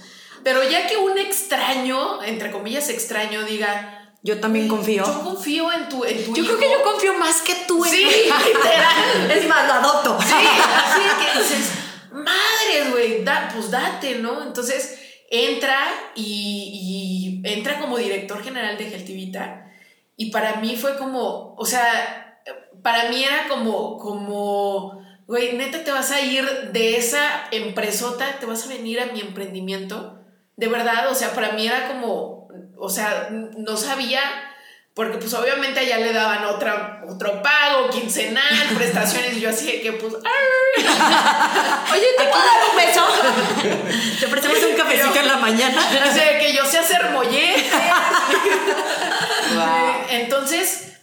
[0.44, 5.06] Pero ya que un extraño, entre comillas extraño, diga, Yo también confío.
[5.06, 6.58] yo confío en tu, en tu Yo hijo.
[6.58, 8.04] creo que yo confío más que tú en Sí,
[8.46, 9.32] literal.
[9.32, 10.18] Es más, lo adopto.
[10.22, 11.70] Sí, así de que dices,
[12.12, 14.44] madres, güey, da, pues date, ¿no?
[14.44, 15.86] Entonces entra
[16.16, 19.72] y, entra como director general de Geltivita
[20.18, 22.42] y para mí fue como, o sea,
[22.82, 28.46] para mí era como, como, güey, neta te vas a ir de esa empresota, te
[28.46, 30.20] vas a venir a mi emprendimiento,
[30.56, 34.22] de verdad, o sea, para mí era como, o sea, no sabía
[34.96, 39.82] porque pues obviamente allá le daban otra, otro pago, quincenal, prestaciones, y yo así de
[39.82, 40.14] que pues...
[40.16, 40.22] "Arr".
[41.92, 43.06] Oye, ¿te puedo dar un beso?
[44.22, 45.86] Te prestamos un cafecito en la mañana.
[46.02, 47.66] Así de que yo sé hacer molletes.
[50.12, 50.94] Entonces,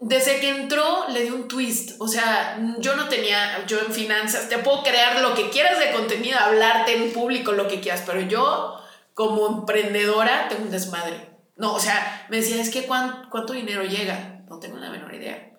[0.00, 2.00] desde que entró, le di un twist.
[2.00, 5.92] O sea, yo no tenía, yo en finanzas, te puedo crear lo que quieras de
[5.92, 8.80] contenido, hablarte en público, lo que quieras, pero yo,
[9.12, 11.31] como emprendedora, tengo un desmadre.
[11.56, 14.42] No, o sea, me decía, es que ¿cuán- ¿cuánto dinero llega?
[14.48, 15.50] No tengo la menor idea.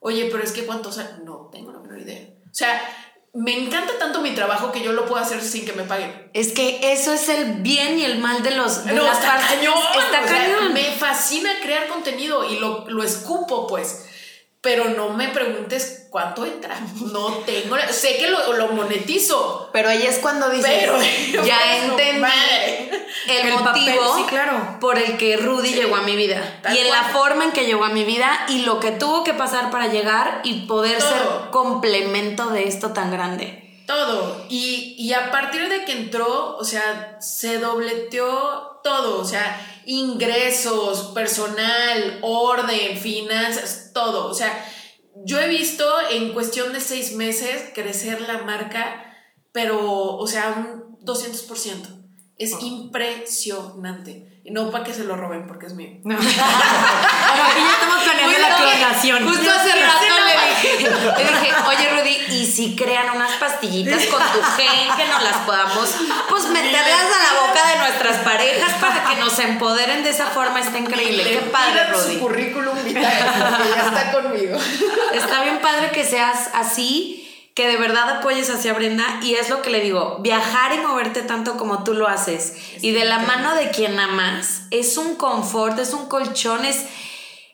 [0.00, 1.10] Oye, pero es que ¿cuánto sale?
[1.24, 2.28] No tengo la menor idea.
[2.44, 2.80] O sea,
[3.34, 6.30] me encanta tanto mi trabajo que yo lo puedo hacer sin que me paguen.
[6.32, 9.36] Es que eso es el bien y el mal de los de No, las está
[9.36, 9.74] cañón.
[10.04, 14.06] Está o sea, me fascina crear contenido y lo, lo escupo, pues.
[14.66, 16.76] Pero no me preguntes cuánto entra.
[17.12, 17.76] No tengo.
[17.76, 19.70] la- Sé que lo, lo monetizo.
[19.72, 20.98] Pero ahí es cuando dices, Pero
[21.44, 22.90] ya no, entendí madre.
[23.28, 24.78] el, El motivo papel, sí, claro.
[24.80, 26.60] por el que Rudy llegó a mi vida.
[26.74, 27.00] Y en cual.
[27.02, 29.86] la forma en que llegó a mi vida y lo que tuvo que pasar para
[29.86, 31.08] llegar y poder Todo.
[31.10, 33.65] ser complemento de esto tan grande.
[33.86, 34.44] Todo.
[34.48, 39.20] Y, y a partir de que entró, o sea, se dobleteó todo.
[39.20, 44.28] O sea, ingresos, personal, orden, finanzas, todo.
[44.28, 44.64] O sea,
[45.24, 49.14] yo he visto en cuestión de seis meses crecer la marca,
[49.52, 52.05] pero, o sea, un 200%.
[52.38, 54.40] Es impresionante.
[54.44, 55.88] Y no para que se lo roben, porque es mío.
[55.88, 59.26] aquí ya estamos planeando la clonación.
[59.26, 64.20] Justo hace rato le dije, le dije, oye Rudy, ¿y si crean unas pastillitas con
[64.20, 65.94] tu gen que nos las podamos
[66.28, 70.60] pues meterlas a la boca de nuestras parejas para que nos empoderen de esa forma?
[70.60, 71.24] Está increíble.
[71.24, 72.14] Qué padre, Rudy.
[72.14, 74.58] su currículum vitae, porque ya está conmigo.
[75.14, 77.25] Está bien padre que seas así,
[77.56, 81.22] que de verdad apoyes hacia Brenda y es lo que le digo, viajar y moverte
[81.22, 85.78] tanto como tú lo haces y de la mano de quien amas es un confort,
[85.78, 86.84] es un colchón, es,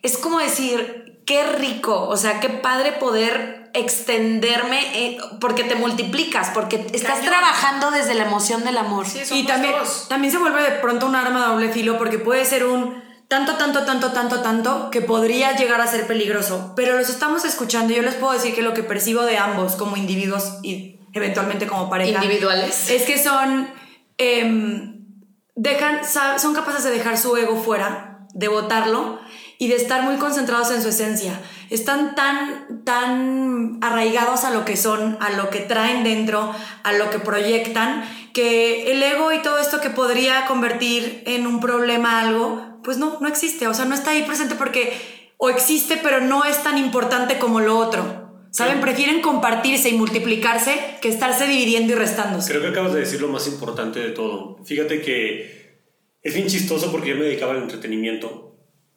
[0.02, 6.50] es como decir, qué rico, o sea, qué padre poder extenderme eh, porque te multiplicas,
[6.52, 7.26] porque estás Cañón.
[7.26, 9.06] trabajando desde la emoción del amor.
[9.06, 10.06] Sí, Y también, dos.
[10.08, 13.54] también se vuelve de pronto un arma de doble filo porque puede ser un tanto,
[13.54, 16.74] tanto, tanto, tanto, tanto que podría llegar a ser peligroso.
[16.76, 19.72] Pero los estamos escuchando y yo les puedo decir que lo que percibo de ambos
[19.72, 22.90] como individuos y eventualmente como pareja Individuales.
[22.90, 23.70] es que son
[24.18, 25.06] em,
[25.54, 29.18] dejan son capaces de dejar su ego fuera, de botarlo
[29.62, 31.40] y de estar muy concentrados en su esencia.
[31.70, 37.10] Están tan tan arraigados a lo que son, a lo que traen dentro, a lo
[37.10, 38.02] que proyectan,
[38.34, 43.18] que el ego y todo esto que podría convertir en un problema algo, pues no,
[43.20, 44.94] no existe, o sea, no está ahí presente porque
[45.36, 48.32] o existe, pero no es tan importante como lo otro.
[48.50, 48.78] ¿Saben?
[48.78, 48.82] Sí.
[48.82, 52.50] Prefieren compartirse y multiplicarse que estarse dividiendo y restándose.
[52.50, 54.58] Creo que acabas de decir lo más importante de todo.
[54.64, 55.78] Fíjate que
[56.20, 58.51] es bien chistoso porque yo me dedicaba al entretenimiento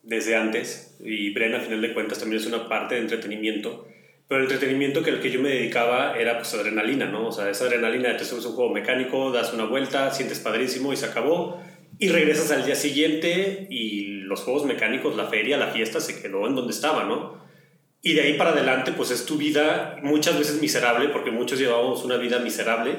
[0.05, 3.87] desde antes y Bren a final de cuentas también es una parte de entretenimiento.
[4.27, 7.27] Pero el entretenimiento que el que yo me dedicaba era pues adrenalina, ¿no?
[7.27, 10.93] O sea, esa adrenalina de te subes un juego mecánico, das una vuelta, sientes padrísimo
[10.93, 11.61] y se acabó.
[11.99, 16.47] Y regresas al día siguiente y los juegos mecánicos, la feria, la fiesta se quedó
[16.47, 17.43] en donde estaba, ¿no?
[18.01, 22.03] Y de ahí para adelante, pues es tu vida muchas veces miserable, porque muchos llevamos
[22.03, 22.95] una vida miserable,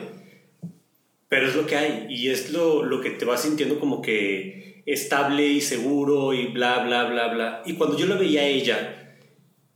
[1.29, 4.76] pero es lo que hay y es lo, lo que te vas sintiendo como que
[4.87, 7.63] estable y seguro y bla, bla, bla, bla.
[7.67, 9.19] Y cuando yo la veía a ella,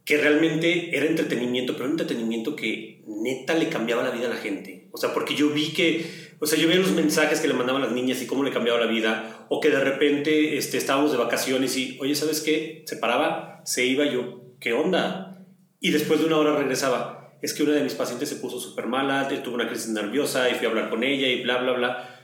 [0.05, 4.37] que realmente era entretenimiento, pero un entretenimiento que neta le cambiaba la vida a la
[4.37, 4.89] gente.
[4.93, 6.05] O sea, porque yo vi que,
[6.41, 8.81] o sea, yo veía los mensajes que le mandaban las niñas y cómo le cambiaba
[8.81, 12.83] la vida, o que de repente este, estábamos de vacaciones y, oye, ¿sabes qué?
[12.87, 15.47] Se paraba, se iba yo, ¿qué onda?
[15.81, 17.37] Y después de una hora regresaba.
[17.43, 20.55] Es que una de mis pacientes se puso súper mala, tuvo una crisis nerviosa y
[20.55, 22.21] fui a hablar con ella y bla, bla, bla.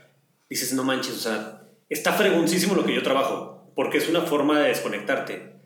[0.47, 1.56] Dices, no manches, o sea,
[1.89, 5.57] está fregoncísimo lo que yo trabajo, porque es una forma de desconectarte.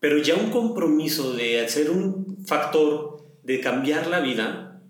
[0.00, 4.82] Pero ya un compromiso de hacer un factor de cambiar la vida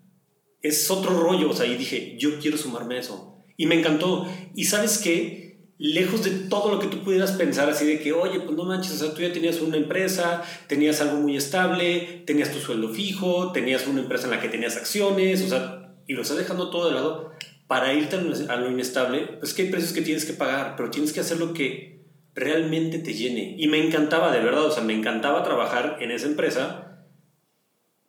[0.61, 1.51] es otro rollo.
[1.51, 3.44] O sea, y dije, yo quiero sumarme a eso.
[3.57, 4.27] Y me encantó.
[4.55, 5.72] Y sabes qué?
[5.79, 8.94] Lejos de todo lo que tú pudieras pensar, así de que, oye, pues no manches,
[8.94, 13.53] o sea, tú ya tenías una empresa, tenías algo muy estable, tenías tu sueldo fijo,
[13.53, 16.88] tenías una empresa en la que tenías acciones, o sea, y lo estás dejando todo
[16.88, 17.31] de lado
[17.68, 21.12] para irte a lo- inestable, pues que hay precios que tienes que pagar, pero tienes
[21.12, 22.02] que hacer lo que
[22.35, 23.54] realmente te llene.
[23.59, 27.04] Y me encantaba, de verdad, o sea, me encantaba trabajar en esa empresa,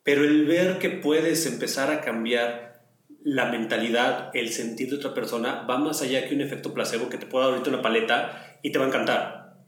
[0.02, 2.86] pero el ver que puedes empezar a cambiar
[3.22, 7.18] la mentalidad, el sentir de otra persona, va más allá que un efecto placebo que
[7.18, 9.58] te pueda dar ahorita una paleta y te va a encantar.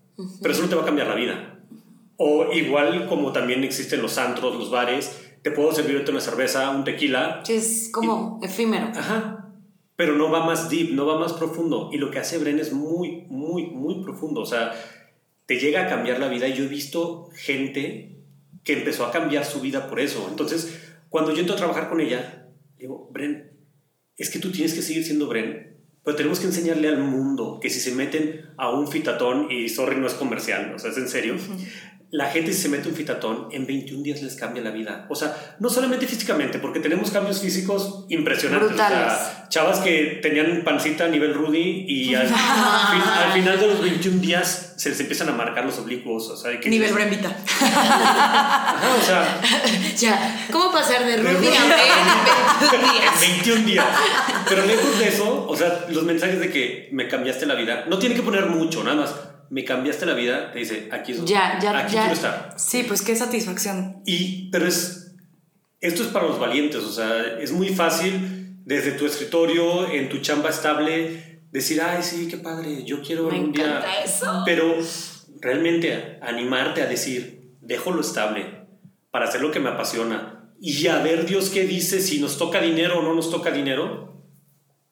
[0.41, 1.59] Pero eso no te va a cambiar la vida.
[2.17, 6.71] O igual como también existen los antros, los bares, te puedo servir ahorita una cerveza,
[6.71, 8.87] un tequila, Sí, es como efímero.
[8.97, 9.52] Ajá.
[9.97, 11.91] Pero no va más deep, no va más profundo.
[11.93, 14.41] Y lo que hace Bren es muy, muy, muy profundo.
[14.41, 14.73] O sea,
[15.47, 16.49] te llega a cambiar la vida.
[16.49, 18.17] Yo he visto gente
[18.65, 20.27] que empezó a cambiar su vida por eso.
[20.31, 23.53] Entonces, cuando yo entro a trabajar con ella, digo, Bren,
[24.17, 25.73] es que tú tienes que seguir siendo Bren.
[26.05, 30.01] Pero tenemos que enseñarle al mundo que si se meten a un fitatón, y sorry,
[30.01, 31.37] no es comercial, o sea, es en serio,
[32.13, 35.07] la gente si se mete un fitatón, en 21 días les cambia la vida.
[35.09, 38.73] O sea, no solamente físicamente, porque tenemos cambios físicos impresionantes.
[38.73, 43.67] O sea, chavas que tenían pancita a nivel Rudy y al, fin- al final de
[43.67, 46.29] los 21 días se les empiezan a marcar los oblicuos.
[46.29, 47.35] O sea, que Nivel Brembita.
[47.61, 49.41] Ajá, o sea,
[49.99, 53.23] Ya, ¿cómo pasar de Ruby a Ben en 21 días?
[53.23, 53.87] en 21 días.
[54.49, 57.99] Pero lejos de eso, o sea, los mensajes de que me cambiaste la vida, no
[57.99, 59.15] tiene que poner mucho, nada más.
[59.53, 62.01] Me cambiaste la vida, te dice, aquí es Ya, ya, aquí ya.
[62.01, 62.55] quiero estar.
[62.57, 64.03] Sí, pues qué satisfacción.
[64.07, 65.15] Y, pero es,
[65.81, 70.19] esto es para los valientes, o sea, es muy fácil desde tu escritorio, en tu
[70.19, 73.67] chamba estable, decir, ay, sí, qué padre, yo quiero Me algún día.
[73.67, 74.43] encanta eso.
[74.47, 74.75] Pero
[75.41, 78.47] realmente animarte a decir, dejo lo estable
[79.11, 82.61] para hacer lo que me apasiona y a ver Dios qué dice, si nos toca
[82.63, 84.22] dinero o no nos toca dinero,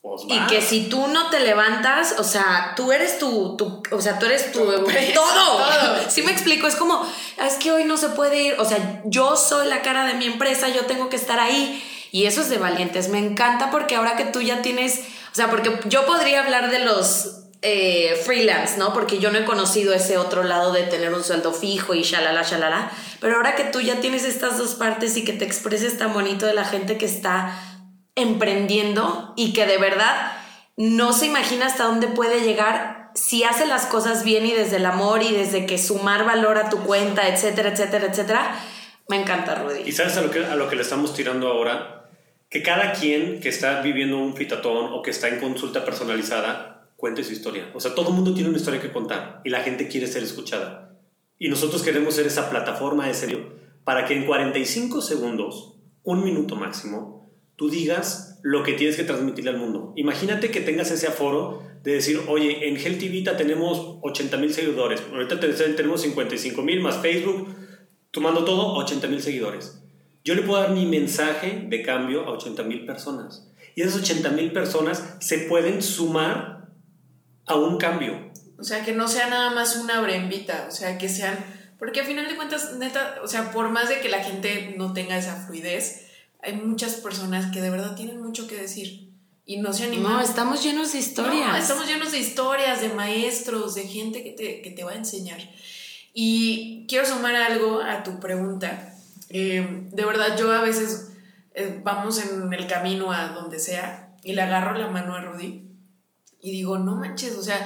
[0.03, 4.01] Pues Y que si tú no te levantas, o sea, tú eres tu, tu o
[4.01, 4.85] sea, tú eres tu, todo.
[4.85, 5.61] todo.
[6.09, 7.07] Sí me explico, es como,
[7.39, 10.25] es que hoy no se puede ir, o sea, yo soy la cara de mi
[10.25, 11.85] empresa, yo tengo que estar ahí.
[12.13, 15.01] Y eso es de valientes, me encanta porque ahora que tú ya tienes,
[15.33, 18.95] o sea, porque yo podría hablar de los eh, freelance, ¿no?
[18.95, 22.43] Porque yo no he conocido ese otro lado de tener un sueldo fijo y shalala,
[22.43, 22.91] shalala.
[23.21, 26.47] Pero ahora que tú ya tienes estas dos partes y que te expreses tan bonito
[26.47, 27.70] de la gente que está
[28.15, 30.33] emprendiendo y que de verdad
[30.77, 34.87] no se imagina hasta dónde puede llegar si hace las cosas bien y desde el
[34.87, 38.61] amor y desde que sumar valor a tu cuenta, etcétera, etcétera, etcétera.
[39.09, 39.93] Me encanta, ¿Y Rudy.
[39.93, 42.09] sabes a lo, que, a lo que le estamos tirando ahora?
[42.49, 47.25] Que cada quien que está viviendo un fritatón o que está en consulta personalizada cuente
[47.25, 47.71] su historia.
[47.75, 50.23] O sea, todo el mundo tiene una historia que contar y la gente quiere ser
[50.23, 50.93] escuchada.
[51.39, 56.55] Y nosotros queremos ser esa plataforma de serio para que en 45 segundos, un minuto
[56.55, 57.20] máximo,
[57.61, 59.93] tú digas lo que tienes que transmitirle al mundo.
[59.95, 62.75] Imagínate que tengas ese aforo de decir, oye, en
[63.13, 67.55] Vita tenemos 80 mil seguidores, ahorita te- tenemos 55 mil más Facebook,
[68.13, 69.79] tomando todo, 80 mil seguidores.
[70.25, 73.53] Yo le puedo dar mi mensaje de cambio a 80 mil personas.
[73.75, 76.71] Y esas 80 mil personas se pueden sumar
[77.45, 78.31] a un cambio.
[78.59, 81.37] O sea, que no sea nada más una brembita, o sea, que sean...
[81.79, 84.95] Porque al final de cuentas, neta, o sea, por más de que la gente no
[84.95, 86.07] tenga esa fluidez,
[86.43, 89.11] hay muchas personas que de verdad tienen mucho que decir
[89.45, 90.13] y no se animan.
[90.13, 91.49] No, estamos llenos de historias.
[91.49, 94.97] No, estamos llenos de historias, de maestros, de gente que te, que te va a
[94.97, 95.41] enseñar.
[96.13, 98.95] Y quiero sumar algo a tu pregunta.
[99.29, 101.13] Eh, de verdad, yo a veces
[101.55, 105.71] eh, vamos en el camino a donde sea y le agarro la mano a Rudy
[106.41, 107.59] y digo, no manches, o sea,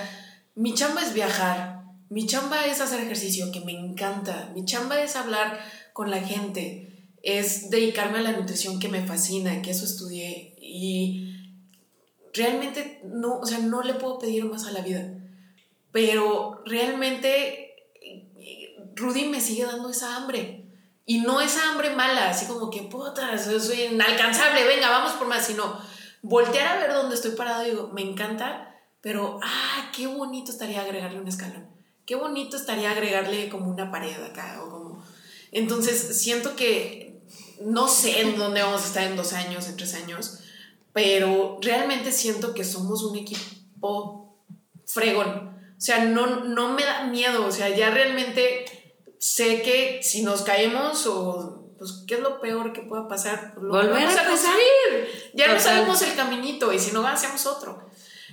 [0.54, 5.16] mi chamba es viajar, mi chamba es hacer ejercicio, que me encanta, mi chamba es
[5.16, 5.60] hablar
[5.92, 6.93] con la gente,
[7.24, 11.34] es dedicarme a la nutrición que me fascina, que eso estudié y
[12.34, 15.10] realmente no, o sea, no le puedo pedir más a la vida,
[15.90, 20.60] pero realmente eh, Rudy me sigue dando esa hambre.
[21.06, 25.26] Y no esa hambre mala, así como que, puta, soy soy inalcanzable, venga, vamos por
[25.28, 25.78] más, sino
[26.22, 30.80] voltear a ver dónde estoy parado y digo, me encanta, pero, ah, qué bonito estaría
[30.80, 31.68] agregarle un escalón.
[32.06, 35.04] Qué bonito estaría agregarle como una pared acá o como...
[35.52, 37.03] Entonces, siento que
[37.60, 40.40] no sé en dónde vamos a estar en dos años, en tres años,
[40.92, 44.38] pero realmente siento que somos un equipo
[44.86, 45.54] fregón.
[45.76, 48.64] O sea, no, no me da miedo, o sea, ya realmente
[49.18, 53.70] sé que si nos caemos o pues qué es lo peor que pueda pasar, Lo
[53.70, 55.32] Volver vamos a construir.
[55.34, 55.74] Ya no Total.
[55.74, 57.90] sabemos el caminito y si no hacemos otro.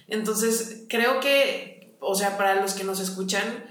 [0.08, 3.66] Entonces, creo que, o sea, para los que nos escuchan,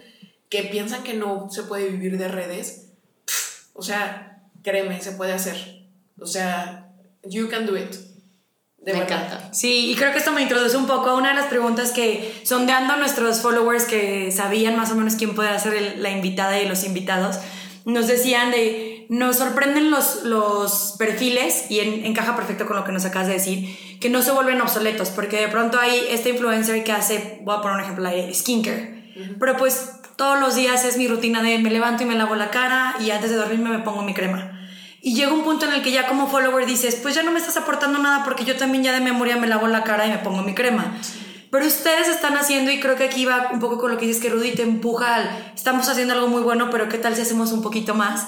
[0.49, 2.89] que piensan que no se puede vivir de redes,
[3.25, 4.30] pff, o sea,
[4.63, 5.87] créeme, se puede hacer.
[6.21, 6.93] O sea,
[7.29, 7.95] you can do it.
[8.79, 9.25] De me verdad.
[9.27, 9.53] encanta.
[9.53, 12.33] Sí, y creo que esto me introduce un poco a una de las preguntas que
[12.45, 16.67] sondeando a nuestros followers que sabían más o menos quién podía ser la invitada y
[16.69, 17.39] los invitados,
[17.85, 22.93] nos decían de, nos sorprenden los, los perfiles y en- encaja perfecto con lo que
[22.93, 26.83] nos acabas de decir, que no se vuelven obsoletos, porque de pronto hay este influencer
[26.83, 31.09] que hace, voy a poner un ejemplo, skincare, pero pues todos los días es mi
[31.09, 34.03] rutina de me levanto y me lavo la cara y antes de dormirme me pongo
[34.03, 34.51] mi crema.
[35.01, 37.39] Y llega un punto en el que ya como follower dices, pues ya no me
[37.39, 40.19] estás aportando nada porque yo también ya de memoria me lavo la cara y me
[40.19, 40.93] pongo mi crema.
[41.51, 44.21] Pero ustedes están haciendo, y creo que aquí va un poco con lo que dices
[44.21, 47.51] que Rudy te empuja al, estamos haciendo algo muy bueno, pero ¿qué tal si hacemos
[47.53, 48.27] un poquito más?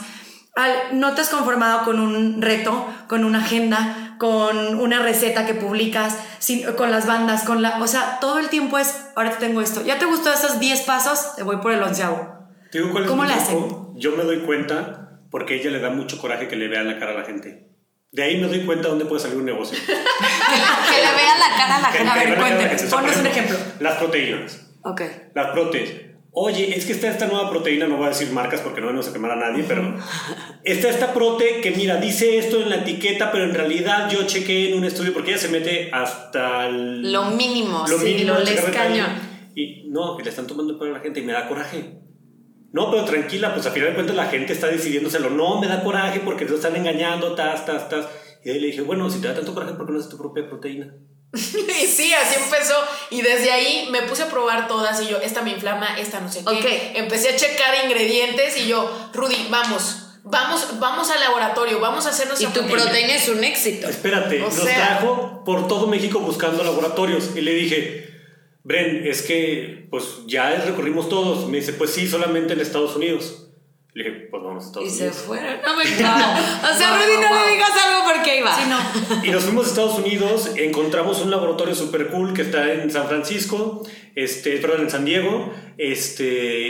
[0.55, 5.55] Al, no te has conformado con un reto, con una agenda, con una receta que
[5.55, 7.83] publicas, sin- con las bandas, con la...
[7.83, 9.83] O sea, todo el tiempo es, ahora te tengo esto.
[9.85, 11.35] ¿Ya te gustó esos 10 pasos?
[11.35, 12.33] Te voy por el onceavo.
[12.71, 13.93] ¿Te digo cuál ¿Cómo le truco?
[13.97, 17.11] Yo me doy cuenta porque ella le da mucho coraje que le vean la cara
[17.11, 17.67] a la gente.
[18.13, 19.77] De ahí me doy cuenta dónde puede salir un negocio.
[19.87, 22.11] Que, le vea la cara a la gente.
[22.11, 23.57] A ver, vean sea, ponnos un ejemplo.
[23.81, 24.61] Las proteínas.
[24.85, 25.03] Ok.
[25.35, 26.12] Las proteínas.
[26.35, 29.07] Oye, es que está esta nueva proteína, no voy a decir marcas porque no vamos
[29.07, 29.97] a quemar a nadie, pero
[30.65, 34.71] está esta prote que mira, dice esto en la etiqueta, pero en realidad yo chequé
[34.71, 38.41] en un estudio porque ella se mete hasta el- Lo mínimo, lo sí, mínimo lo
[38.41, 39.11] les cañón.
[39.55, 41.99] Y no, que le están tomando el pelo a la gente y me da coraje.
[42.73, 45.29] No, pero tranquila, pues a final de cuentas la gente está decidiéndoselo.
[45.29, 48.09] No, me da coraje porque te están engañando, tas, tas, tas.
[48.43, 50.17] Y ahí le dije, bueno, si te da tanto coraje, ¿por qué no haces tu
[50.17, 50.95] propia proteína?
[51.83, 52.75] Y sí, así empezó.
[53.11, 56.31] Y desde ahí me puse a probar todas y yo, esta me inflama, esta no
[56.31, 56.51] sé qué.
[56.51, 56.97] Ok.
[56.97, 62.29] Empecé a checar ingredientes y yo, Rudy, vamos, vamos, vamos al laboratorio, vamos a hacer
[62.39, 63.89] Y tu proteína es un éxito.
[63.89, 67.31] Espérate, O nos sea- trajo por todo México buscando laboratorios.
[67.35, 68.09] Y le dije,
[68.65, 71.49] Bren, es que pues ya recorrimos todos.
[71.49, 73.42] Me dice, pues sí, solamente en Estados Unidos.
[73.95, 75.23] Le dije, pues vamos a Estados Y se Unidos.
[75.27, 75.55] fueron.
[75.63, 76.61] No me encanta.
[76.73, 78.57] O sea, Rudy, no le digas algo porque iba.
[78.57, 79.25] Sí, no.
[79.25, 83.07] Y nos fuimos a Estados Unidos, encontramos un laboratorio super cool que está en San
[83.07, 85.53] Francisco, este, perdón, en San Diego.
[85.77, 86.25] Este,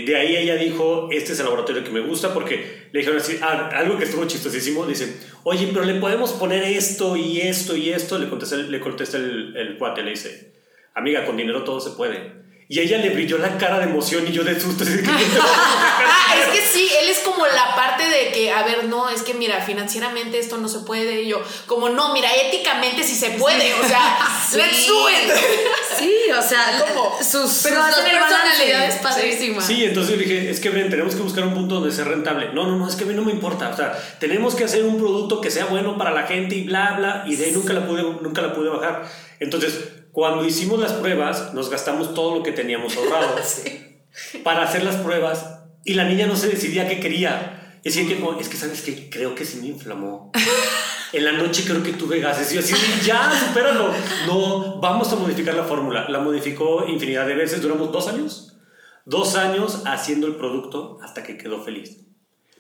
[0.05, 3.39] de ahí ella dijo, este es el laboratorio que me gusta porque le dijeron así,
[3.41, 7.91] ah, algo que estuvo chistosísimo, dice, oye, pero le podemos poner esto y esto y
[7.91, 8.19] esto.
[8.19, 10.55] Le contesta, le contesta el, el cuate, le dice,
[10.95, 12.42] amiga, con dinero todo se puede.
[12.73, 14.83] Y ella le brilló la cara de emoción y yo de susto.
[14.83, 18.85] así que- Ah, es que sí, él es como la parte de que, a ver,
[18.85, 21.21] no, es que mira, financieramente esto no se puede.
[21.21, 23.75] Y yo, como no, mira, éticamente sí se puede.
[23.75, 24.17] O sea,
[24.55, 25.33] let's do it.
[25.99, 27.15] Sí, o sea, ¿Cómo?
[27.19, 29.67] sus, Pero sus personalidades padrísimas.
[29.67, 32.07] Sí, entonces yo le dije, es que Bren, tenemos que buscar un punto donde sea
[32.07, 32.55] rentable.
[32.55, 33.69] No, no, no, es que a mí no me importa.
[33.69, 36.95] O sea, tenemos que hacer un producto que sea bueno para la gente y bla,
[36.97, 37.25] bla.
[37.27, 39.07] Y de ahí nunca la pude, nunca la pude bajar.
[39.41, 39.75] Entonces,
[40.13, 43.35] cuando hicimos las pruebas, nos gastamos todo lo que teníamos ahorrado
[44.45, 47.79] para hacer las pruebas y la niña no se decidía qué quería.
[47.83, 50.31] Y decía que, no, es que sabes que creo que sí me inflamó.
[51.13, 52.51] En la noche creo que tuve gases.
[52.51, 53.93] Y yo así, ya, supéralo.
[54.27, 56.09] No, vamos a modificar la fórmula.
[56.09, 57.61] La modificó infinidad de veces.
[57.61, 58.57] Duramos dos años.
[59.05, 62.07] Dos años haciendo el producto hasta que quedó feliz.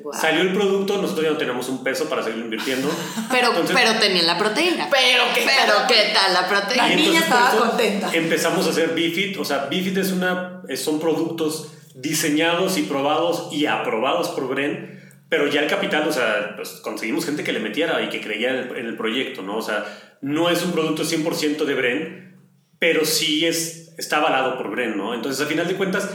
[0.01, 0.12] Wow.
[0.14, 2.88] Salió el producto, nosotros ya no tenemos un peso para seguir invirtiendo.
[3.30, 4.88] Pero, Entonces- pero tenía la proteína.
[4.90, 6.88] Pero que Pero, ¿qué tal la proteína?
[6.88, 8.11] La niña estaba contenta.
[8.12, 13.66] Empezamos a hacer Bifit, o sea, Bifit es una, son productos diseñados y probados y
[13.66, 18.03] aprobados por Bren, pero ya el capital, o sea, pues conseguimos gente que le metiera
[18.03, 19.57] y que creía en el, en el proyecto, ¿no?
[19.57, 19.84] O sea,
[20.20, 22.36] no es un producto 100% de Bren,
[22.78, 25.14] pero sí es, está avalado por Bren, ¿no?
[25.14, 26.09] Entonces, a final de cuentas,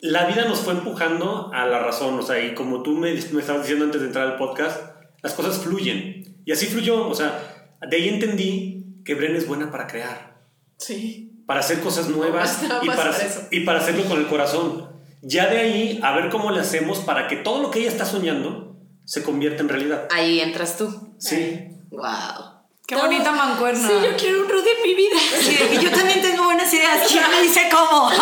[0.00, 3.40] la vida nos fue empujando a la razón, o sea, y como tú me, me
[3.40, 4.78] estabas diciendo antes de entrar al podcast,
[5.22, 6.36] las cosas fluyen.
[6.44, 10.36] Y así fluyó, o sea, de ahí entendí que Bren es buena para crear,
[10.78, 11.32] Sí.
[11.46, 13.48] para hacer cosas nuevas Nada y para, para eso.
[13.50, 14.90] y para hacerlo con el corazón.
[15.22, 18.04] Ya de ahí, a ver cómo le hacemos para que todo lo que ella está
[18.04, 20.08] soñando se convierta en realidad.
[20.12, 21.14] Ahí entras tú.
[21.18, 21.68] Sí.
[21.90, 22.55] Wow.
[22.86, 23.88] Qué bonita mancuerna.
[23.88, 25.16] Sí, yo quiero un Rudy en mi vida.
[25.40, 27.02] Sí, que yo también tengo buenas ideas.
[27.08, 28.12] ¿Quién me dice cómo?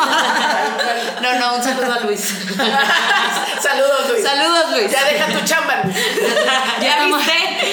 [1.21, 2.21] No, no, un saludo a Luis.
[3.63, 4.23] Saludos, Luis.
[4.23, 4.91] Saludos, Luis.
[4.91, 5.97] Ya deja tu chamba, Luis.
[6.81, 7.23] ¿Ya estamos,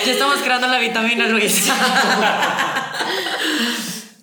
[0.05, 1.69] ya estamos creando la vitamina, Luis.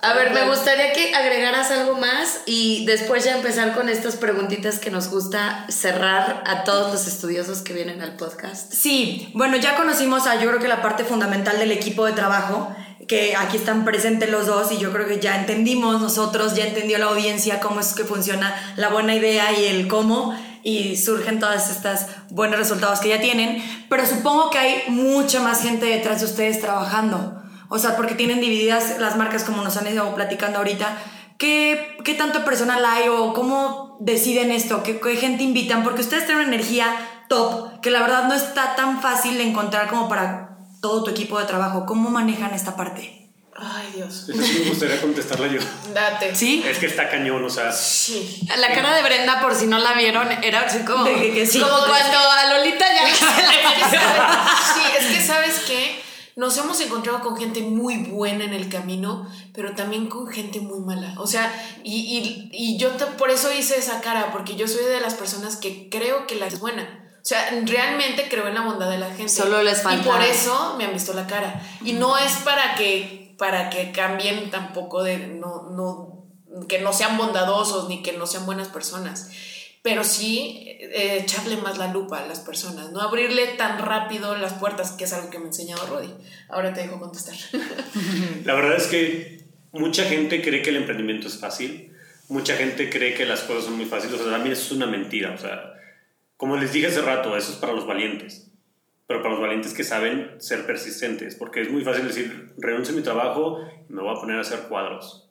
[0.00, 4.78] A ver, me gustaría que agregaras algo más y después ya empezar con estas preguntitas
[4.78, 8.72] que nos gusta cerrar a todos los estudiosos que vienen al podcast.
[8.72, 12.72] Sí, bueno, ya conocimos a yo creo que la parte fundamental del equipo de trabajo,
[13.08, 16.98] que aquí están presentes los dos y yo creo que ya entendimos nosotros, ya entendió
[16.98, 20.32] la audiencia cómo es que funciona la buena idea y el cómo
[20.62, 25.62] y surgen todas estas buenos resultados que ya tienen, pero supongo que hay mucha más
[25.62, 29.86] gente detrás de ustedes trabajando, o sea, porque tienen divididas las marcas como nos han
[29.88, 30.96] ido platicando ahorita.
[31.38, 34.82] ¿Qué, ¿Qué tanto personal hay o cómo deciden esto?
[34.82, 35.84] ¿Qué, ¿Qué gente invitan?
[35.84, 36.94] Porque ustedes tienen una energía
[37.28, 41.38] top que la verdad no está tan fácil de encontrar como para todo tu equipo
[41.38, 41.86] de trabajo.
[41.86, 43.14] ¿Cómo manejan esta parte?
[43.60, 44.28] Ay, Dios.
[44.28, 45.58] Eso sí me gustaría contestarla yo.
[45.92, 46.34] Date.
[46.34, 46.64] ¿Sí?
[46.64, 48.40] Es que está cañón, o sea, Sí.
[48.56, 51.46] La cara de Brenda, por si no la vieron, era así como, De que- que
[51.46, 51.60] sí.
[51.60, 53.58] como cuando a Lolita ya se le
[54.74, 56.00] Sí, es que sabes que
[56.38, 60.78] nos hemos encontrado con gente muy buena en el camino, pero también con gente muy
[60.80, 61.14] mala.
[61.18, 61.52] O sea,
[61.84, 65.14] y, y- y yo te- por eso hice esa cara, porque yo soy de las
[65.14, 67.04] personas que creo que la es buena.
[67.20, 69.28] O sea, realmente creo en la bondad de la gente.
[69.28, 71.60] Solo les falta- Y por eso me han visto la cara.
[71.84, 75.18] Y no es para que, para que cambien tampoco de.
[75.18, 76.24] No, no,
[76.68, 79.28] que no sean bondadosos ni que no sean buenas personas.
[79.88, 84.52] Pero sí eh, echarle más la lupa a las personas, no abrirle tan rápido las
[84.52, 86.12] puertas, que es algo que me ha enseñado Rodi.
[86.50, 87.34] Ahora te dejo contestar.
[88.44, 91.96] La verdad es que mucha gente cree que el emprendimiento es fácil,
[92.28, 94.86] mucha gente cree que las cosas son muy fáciles, o sea, también eso es una
[94.86, 95.72] mentira, o sea,
[96.36, 98.50] como les dije hace rato, eso es para los valientes,
[99.06, 102.96] pero para los valientes que saben ser persistentes, porque es muy fácil decir, renuncio a
[102.96, 105.30] mi trabajo y me voy a poner a hacer cuadros,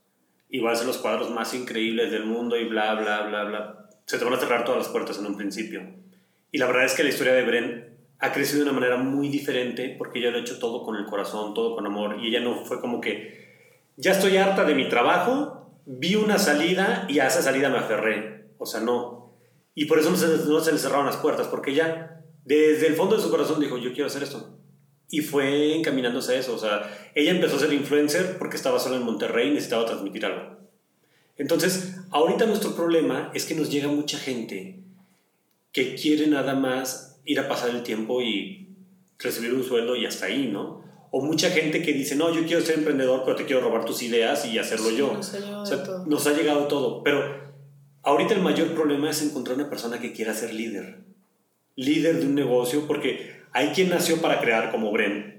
[0.49, 3.76] y voy a hacer los cuadros más increíbles del mundo y bla, bla, bla, bla.
[4.07, 5.81] Se te van a cerrar todas las puertas en un principio.
[6.51, 9.27] Y la verdad es que la historia de Bren ha crecido de una manera muy
[9.27, 12.17] diferente porque ella lo ha hecho todo con el corazón, todo con amor.
[12.21, 13.45] Y ella no fue como que,
[13.97, 18.51] ya estoy harta de mi trabajo, vi una salida y a esa salida me aferré.
[18.57, 19.33] O sea, no.
[19.75, 22.95] Y por eso no se, no se le cerraron las puertas, porque ella, desde el
[22.95, 24.57] fondo de su corazón, dijo, yo quiero hacer esto.
[25.09, 26.55] Y fue encaminándose a eso.
[26.55, 30.25] O sea, ella empezó a ser influencer porque estaba sola en Monterrey y necesitaba transmitir
[30.25, 30.56] algo.
[31.37, 34.79] Entonces, ahorita nuestro problema es que nos llega mucha gente
[35.71, 38.75] que quiere nada más ir a pasar el tiempo y
[39.19, 40.83] recibir un sueldo y hasta ahí, ¿no?
[41.11, 44.01] O mucha gente que dice, no, yo quiero ser emprendedor, pero te quiero robar tus
[44.01, 45.13] ideas y hacerlo yo.
[45.13, 47.03] nos ha llegado O sea, nos ha llegado todo.
[47.03, 47.53] Pero
[48.03, 51.03] ahorita el mayor problema es encontrar una persona que quiera ser líder.
[51.75, 55.37] líder de un negocio, porque hay quien nació para crear como Bren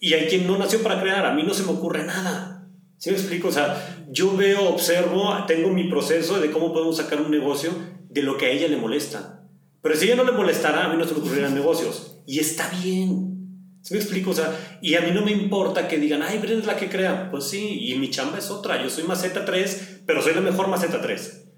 [0.00, 1.26] y hay quien no nació para crear.
[1.26, 2.59] A mí no se me ocurre nada.
[3.00, 3.48] ¿Sí me explico?
[3.48, 7.70] O sea, yo veo, observo, tengo mi proceso de cómo podemos sacar un negocio
[8.10, 9.48] de lo que a ella le molesta.
[9.80, 12.18] Pero si ella no le molestara, a mí no se me ocurrieran negocios.
[12.26, 13.78] Y está bien.
[13.80, 14.32] ¿Sí me explico?
[14.32, 16.90] O sea, y a mí no me importa que digan, ay, Bren es la que
[16.90, 17.30] crea.
[17.30, 18.82] Pues sí, y mi chamba es otra.
[18.82, 21.49] Yo soy maceta 3, pero soy la mejor maceta 3.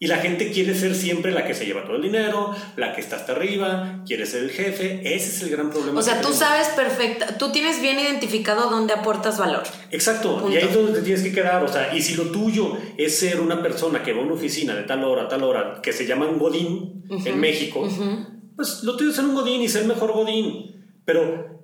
[0.00, 3.00] Y la gente quiere ser siempre la que se lleva todo el dinero, la que
[3.00, 5.00] está hasta arriba, quiere ser el jefe.
[5.02, 5.98] Ese es el gran problema.
[5.98, 9.64] O sea, tú sabes perfecta, tú tienes bien identificado dónde aportas valor.
[9.90, 11.64] Exacto, y ahí es donde te tienes que quedar.
[11.64, 14.76] O sea, y si lo tuyo es ser una persona que va a una oficina
[14.76, 17.88] de tal hora a tal hora, que se llama un Godín en México,
[18.54, 20.76] pues lo tuyo es ser un Godín y ser mejor Godín.
[21.04, 21.60] Pero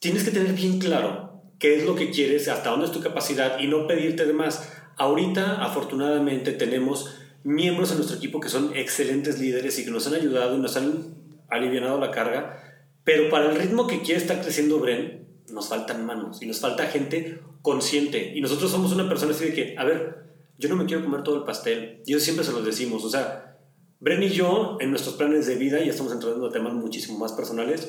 [0.00, 3.60] tienes que tener bien claro qué es lo que quieres, hasta dónde es tu capacidad
[3.60, 4.72] y no pedirte de más.
[4.96, 10.14] Ahorita, afortunadamente, tenemos miembros en nuestro equipo que son excelentes líderes y que nos han
[10.14, 11.14] ayudado y nos han
[11.48, 12.62] aliviado la carga,
[13.04, 16.86] pero para el ritmo que quiere estar creciendo Bren, nos faltan manos y nos falta
[16.86, 18.32] gente consciente.
[18.34, 21.22] Y nosotros somos una persona así de que, a ver, yo no me quiero comer
[21.22, 22.02] todo el pastel.
[22.06, 23.04] Y eso siempre se lo decimos.
[23.04, 23.58] O sea,
[23.98, 27.32] Bren y yo, en nuestros planes de vida, ya estamos entrando en temas muchísimo más
[27.32, 27.88] personales,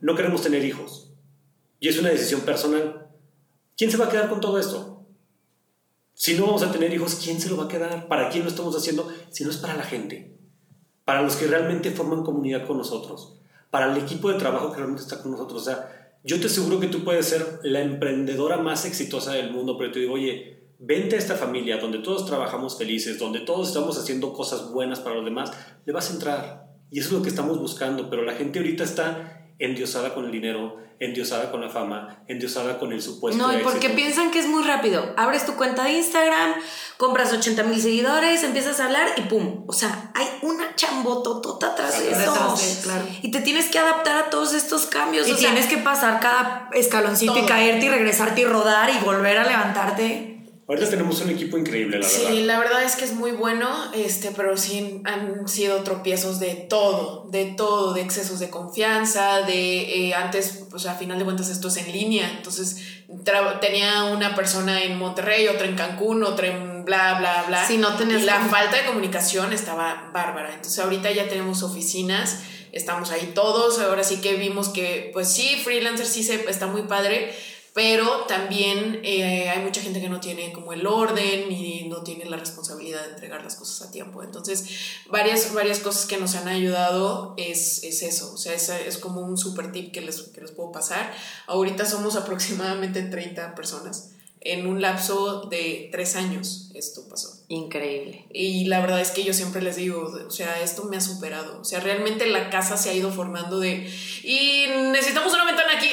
[0.00, 1.12] no queremos tener hijos.
[1.80, 3.08] Y es una decisión personal.
[3.76, 4.89] ¿Quién se va a quedar con todo esto?
[6.20, 8.06] Si no vamos a tener hijos, ¿quién se lo va a quedar?
[8.06, 9.10] ¿Para quién lo estamos haciendo?
[9.30, 10.36] Si no es para la gente,
[11.06, 13.40] para los que realmente forman comunidad con nosotros,
[13.70, 15.62] para el equipo de trabajo que realmente está con nosotros.
[15.62, 19.78] O sea, yo te aseguro que tú puedes ser la emprendedora más exitosa del mundo,
[19.78, 23.96] pero te digo, oye, vente a esta familia donde todos trabajamos felices, donde todos estamos
[23.96, 25.52] haciendo cosas buenas para los demás,
[25.86, 26.70] le vas a entrar.
[26.90, 30.32] Y eso es lo que estamos buscando, pero la gente ahorita está endiosada con el
[30.32, 33.40] dinero, endiosada con la fama, endiosada con el supuesto.
[33.40, 35.14] No, y porque piensan que es muy rápido.
[35.16, 36.54] Abres tu cuenta de Instagram,
[36.96, 39.64] compras 80 mil seguidores, empiezas a hablar y ¡pum!
[39.66, 42.54] O sea, hay una chambototota atrás de eso.
[42.82, 43.06] claro.
[43.22, 45.28] Y te tienes que adaptar a todos estos cambios.
[45.28, 49.44] Y tienes que pasar cada escaloncito y caerte y regresarte y rodar y volver a
[49.44, 50.39] levantarte.
[50.70, 52.28] Ahorita tenemos un equipo increíble, la verdad.
[52.28, 56.54] Sí, la verdad es que es muy bueno, este, pero sí han sido tropiezos de
[56.54, 61.48] todo, de todo, de excesos de confianza, de eh, antes, pues a final de cuentas
[61.48, 62.76] esto es en línea, entonces
[63.60, 67.66] tenía una persona en Monterrey, otra en Cancún, otra en bla, bla, bla.
[67.66, 70.54] Si no y la falta de comunicación estaba bárbara.
[70.54, 75.60] Entonces ahorita ya tenemos oficinas, estamos ahí todos, ahora sí que vimos que, pues sí,
[75.64, 77.34] freelancer sí se, está muy padre
[77.82, 82.26] pero también eh, hay mucha gente que no tiene como el orden y no tiene
[82.26, 84.22] la responsabilidad de entregar las cosas a tiempo.
[84.22, 84.66] Entonces,
[85.08, 89.22] varias, varias cosas que nos han ayudado es, es eso, o sea, es, es, como
[89.22, 91.10] un super tip que les, que les puedo pasar.
[91.46, 94.10] Ahorita somos aproximadamente 30 personas.
[94.42, 97.28] En un lapso de tres años esto pasó.
[97.48, 98.26] Increíble.
[98.32, 101.60] Y la verdad es que yo siempre les digo, o sea, esto me ha superado.
[101.60, 103.90] O sea, realmente la casa se ha ido formando de,
[104.22, 105.90] y necesitamos una ventana aquí,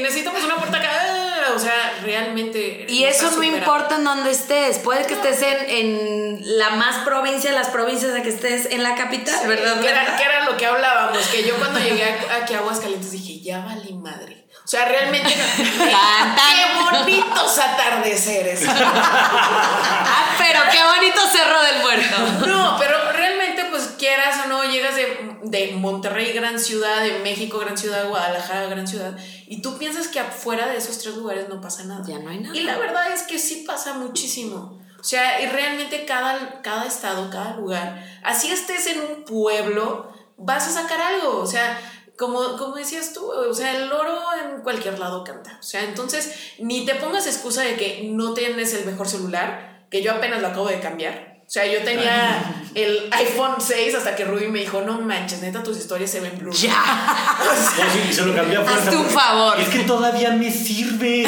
[0.00, 2.86] necesitamos una puerta acá, o sea, realmente...
[2.88, 7.50] Y eso no importa en dónde estés, puede que estés en, en, la más provincia,
[7.52, 9.80] las provincias de que estés en la capital, ¿verdad?
[9.80, 13.40] Que era, que era, lo que hablábamos, que yo cuando llegué aquí a Aguascalientes dije,
[13.40, 14.37] ya vale madre.
[14.68, 15.30] O sea, realmente.
[15.56, 18.66] ¡Qué bonitos atardeceres!
[18.68, 22.46] ah, pero qué bonito cerro del muerto.
[22.46, 27.58] No, pero realmente, pues quieras o no, llegas de, de Monterrey, gran ciudad, de México,
[27.58, 29.16] gran ciudad, Guadalajara, gran ciudad,
[29.46, 32.04] y tú piensas que afuera de esos tres lugares no pasa nada.
[32.06, 32.54] Ya no hay nada.
[32.54, 34.78] Y la verdad es que sí pasa muchísimo.
[35.00, 40.68] O sea, y realmente cada, cada estado, cada lugar, así estés en un pueblo, vas
[40.68, 41.38] a sacar algo.
[41.38, 41.80] O sea,
[42.18, 45.56] como, como decías tú, o sea, el loro en cualquier lado canta.
[45.60, 50.02] O sea, entonces ni te pongas excusa de que no tienes el mejor celular, que
[50.02, 51.27] yo apenas lo acabo de cambiar.
[51.48, 52.42] O sea, yo tenía
[52.74, 56.38] el iPhone 6 hasta que Ruby me dijo, no manches, neta, tus historias se ven
[56.38, 56.54] blur.
[56.54, 56.76] Ya.
[58.10, 59.58] y se lo cambié a Haz tu favor.
[59.58, 61.24] Es que todavía me sirve.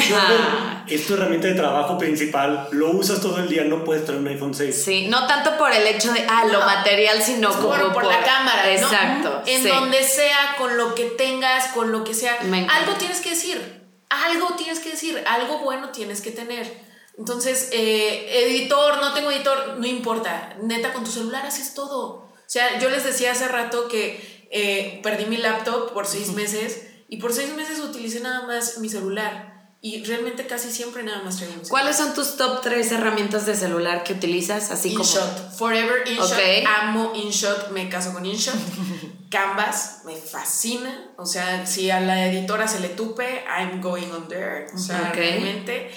[0.87, 2.67] es tu herramienta de trabajo principal.
[2.69, 4.83] Lo usas todo el día, no puedes tener un iPhone 6.
[4.85, 8.21] Sí, no tanto por el hecho de, ah, lo material, sino como por, por, la
[8.21, 8.71] cámara.
[8.71, 9.41] Exacto.
[9.47, 12.37] En donde sea, con lo que tengas, con lo que sea.
[12.41, 13.81] Algo tienes que decir.
[14.11, 15.19] Algo tienes que decir.
[15.27, 16.90] Algo bueno tienes que tener.
[17.17, 20.55] Entonces, eh, editor, no tengo editor, no importa.
[20.61, 21.99] Neta, con tu celular haces todo.
[22.07, 26.87] O sea, yo les decía hace rato que eh, perdí mi laptop por seis meses
[27.07, 29.51] y por seis meses utilicé nada más mi celular.
[29.83, 34.03] Y realmente casi siempre nada más traigo ¿Cuáles son tus top tres herramientas de celular
[34.03, 34.69] que utilizas?
[34.69, 35.55] Así InShot.
[35.57, 36.39] Forever InShot.
[36.67, 37.71] Amo InShot.
[37.71, 38.53] Me caso con InShot.
[39.31, 40.01] Canvas.
[40.05, 41.13] Me fascina.
[41.17, 44.67] O sea, si a la editora se le tupe, I'm going on there.
[44.71, 45.89] O sea, realmente.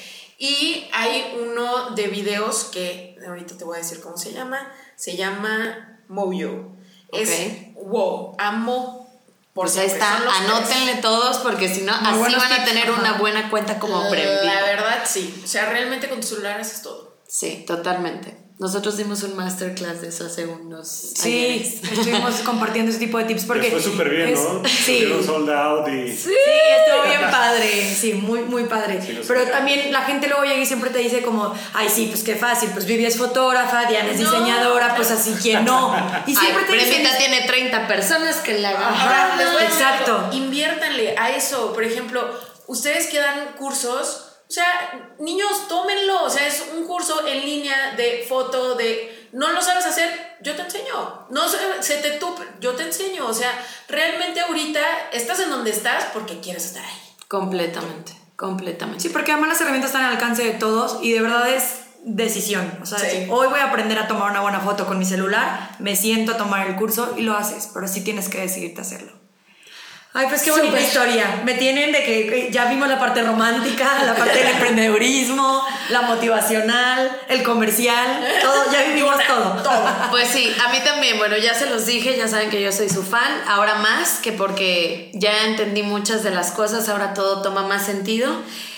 [0.44, 4.70] Y hay uno de videos que ahorita te voy a decir cómo se llama.
[4.94, 6.66] Se llama Moyo.
[7.10, 9.08] Es wow, amo.
[9.54, 11.00] Por Pues ahí está, anótenle tres.
[11.00, 13.00] todos porque si no, así van a tener ajá.
[13.00, 14.62] una buena cuenta como La Brembita.
[14.66, 15.42] verdad, sí.
[15.42, 17.16] O sea, realmente con tu celular haces todo.
[17.26, 18.36] Sí, totalmente.
[18.56, 21.82] Nosotros dimos un masterclass de eso hace unos Sí, ayeres.
[21.82, 23.62] estuvimos compartiendo ese tipo de tips porque...
[23.68, 24.62] Les fue súper bien, es- ¿no?
[24.64, 25.12] Sí.
[25.26, 26.08] Sold out y...
[26.16, 26.30] Sí,
[26.78, 29.02] estuvo bien padre, sí, muy, muy padre.
[29.04, 29.28] Sí, lo sé.
[29.34, 32.36] Pero también la gente luego llega y siempre te dice como, ay, sí, pues qué
[32.36, 34.30] fácil, pues Vivi es fotógrafa, Diana es No.
[34.30, 35.92] diseñadora, pues así, ¿quién no?
[36.26, 37.04] Y siempre Ay, te dicen...
[37.18, 38.82] Tiene 30 personas que le hagan.
[38.94, 39.36] Ajá.
[39.64, 40.28] Exacto.
[40.32, 41.72] Inviértanle a eso.
[41.72, 42.22] Por ejemplo,
[42.68, 46.24] ustedes que dan cursos, sea, niños, tómenlo.
[46.24, 49.28] O sea, es un curso en línea de foto, de.
[49.32, 51.26] No lo sabes hacer, yo te enseño.
[51.30, 53.26] No se, te tupe, yo te enseño.
[53.26, 53.50] O sea,
[53.88, 54.80] realmente ahorita
[55.12, 57.00] estás en donde estás porque quieres estar ahí.
[57.26, 59.00] Completamente, completamente.
[59.00, 62.78] Sí, porque además las herramientas están al alcance de todos y de verdad es decisión.
[62.82, 63.26] O sea, Sí.
[63.30, 66.36] hoy voy a aprender a tomar una buena foto con mi celular, me siento a
[66.36, 69.12] tomar el curso y lo haces, pero sí tienes que decidirte hacerlo.
[70.16, 71.42] Ay, pues qué bonita historia.
[71.44, 76.02] Me tienen de que que ya vimos la parte romántica, la parte del emprendedurismo, la
[76.02, 79.60] motivacional, el comercial, todo, ya vivimos todo.
[80.12, 82.88] Pues sí, a mí también, bueno, ya se los dije, ya saben que yo soy
[82.88, 87.66] su fan, ahora más que porque ya entendí muchas de las cosas, ahora todo toma
[87.66, 88.30] más sentido.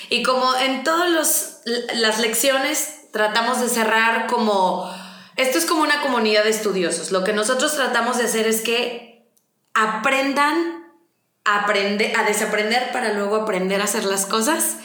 [0.08, 1.60] Y como en todas
[1.96, 4.90] las lecciones tratamos de cerrar como,
[5.36, 9.28] esto es como una comunidad de estudiosos, lo que nosotros tratamos de hacer es que
[9.74, 10.85] aprendan
[11.46, 14.76] a, aprender, a desaprender para luego aprender a hacer las cosas.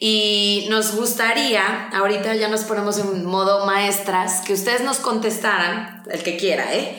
[0.00, 6.22] Y nos gustaría, ahorita ya nos ponemos en modo maestras, que ustedes nos contestaran, el
[6.24, 6.98] que quiera, ¿eh?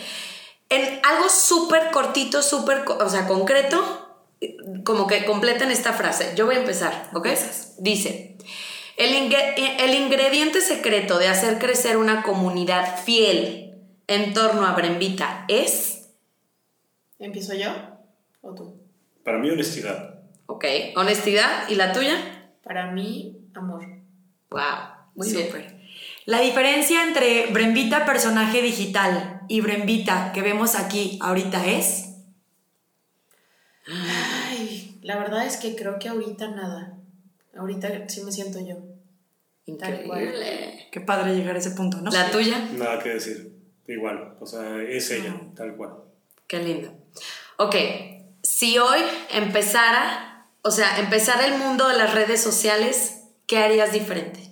[0.70, 4.00] En algo súper cortito, súper, o sea, concreto,
[4.86, 6.32] como que completen esta frase.
[6.36, 7.28] Yo voy a empezar, ¿ok?
[7.78, 8.38] Dice,
[8.98, 13.76] el, ingre- el ingrediente secreto de hacer crecer una comunidad fiel
[14.08, 16.08] en torno a Brembita es,
[17.20, 17.70] ¿Empiezo yo
[18.42, 18.83] o tú?
[19.24, 20.20] Para mí, honestidad.
[20.48, 20.66] ok,
[20.96, 22.16] honestidad y la tuya.
[22.64, 23.86] Para mí, amor.
[24.50, 24.62] Wow,
[25.16, 25.48] muy bien.
[25.48, 25.84] Súper.
[26.26, 32.16] La diferencia entre Brembita personaje digital y Brembita que vemos aquí ahorita es...
[33.88, 36.98] Ay, la verdad es que creo que ahorita nada.
[37.56, 38.78] Ahorita sí me siento yo.
[39.66, 40.88] Increíble.
[40.92, 42.10] Qué padre llegar a ese punto, ¿no?
[42.12, 43.54] La tuya, Nada que decir.
[43.88, 44.38] Igual.
[44.40, 45.92] O sea, es ella, tal cual.
[46.48, 46.94] qué lindo.
[47.58, 47.76] Ok,
[48.44, 49.00] si hoy
[49.32, 54.52] empezara, o sea, empezara el mundo de las redes sociales, ¿qué harías diferente?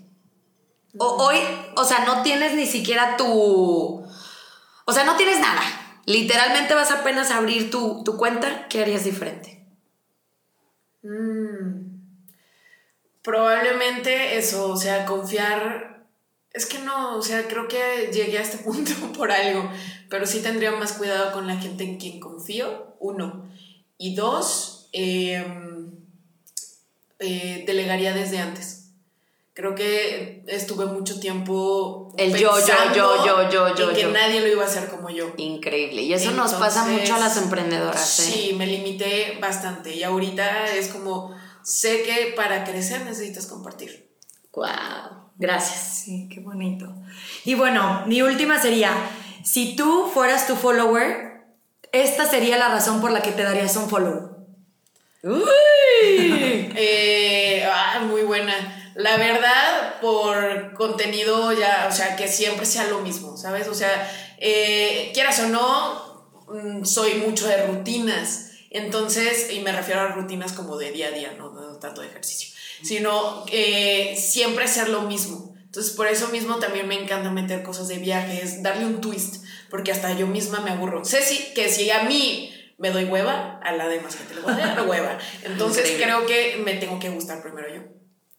[0.98, 1.38] O hoy,
[1.76, 4.06] o sea, no tienes ni siquiera tu,
[4.86, 5.62] o sea, no tienes nada.
[6.06, 9.66] Literalmente vas apenas a abrir tu, tu cuenta, ¿qué harías diferente?
[11.04, 12.02] Mm,
[13.22, 16.06] probablemente eso, o sea, confiar.
[16.54, 19.70] Es que no, o sea, creo que llegué a este punto por algo,
[20.10, 23.50] pero sí tendría más cuidado con la gente en quien confío, uno.
[24.02, 25.92] Y dos, em,
[27.20, 28.94] eh, delegaría desde antes.
[29.54, 34.12] Creo que estuve mucho tiempo El yo, yo, yo, yo, yo, yo, en que yo.
[34.12, 35.32] nadie lo iba a hacer como yo.
[35.38, 36.02] Increíble.
[36.02, 38.20] Y eso nos pasa Entonces, mucho a las emprendedoras.
[38.22, 38.24] ¿eh?
[38.24, 44.10] Sí, me limité bastante y ahorita es como, sé que para crecer necesitas compartir.
[44.54, 44.66] Wow.
[45.38, 46.02] Gracias.
[46.06, 46.92] Sí, qué bonito.
[47.46, 48.94] Y bueno, mi última sería,
[49.44, 51.31] si tú fueras tu follower,
[51.92, 54.38] esta sería la razón por la que te darías un follow.
[56.04, 58.94] Eh, ah, muy buena.
[58.96, 63.68] La verdad, por contenido ya, o sea, que siempre sea lo mismo, ¿sabes?
[63.68, 68.52] O sea, eh, quieras o no, mm, soy mucho de rutinas.
[68.72, 72.08] Entonces, y me refiero a rutinas como de día a día, no, no tanto de
[72.08, 72.50] ejercicio,
[72.82, 75.54] sino eh, siempre hacer lo mismo.
[75.72, 79.94] Entonces, por eso mismo también me encanta meter cosas de viajes, darle un twist, porque
[79.94, 81.06] hasta yo misma me aburro.
[81.06, 84.52] Sé si, que si a mí me doy hueva, a la demás gente le voy
[84.52, 85.18] a dar hueva.
[85.46, 86.04] Entonces, Increíble.
[86.04, 87.84] creo que me tengo que gustar primero yo.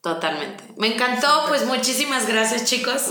[0.03, 0.64] Totalmente.
[0.78, 3.03] Me encantó, pues muchísimas gracias, chicos.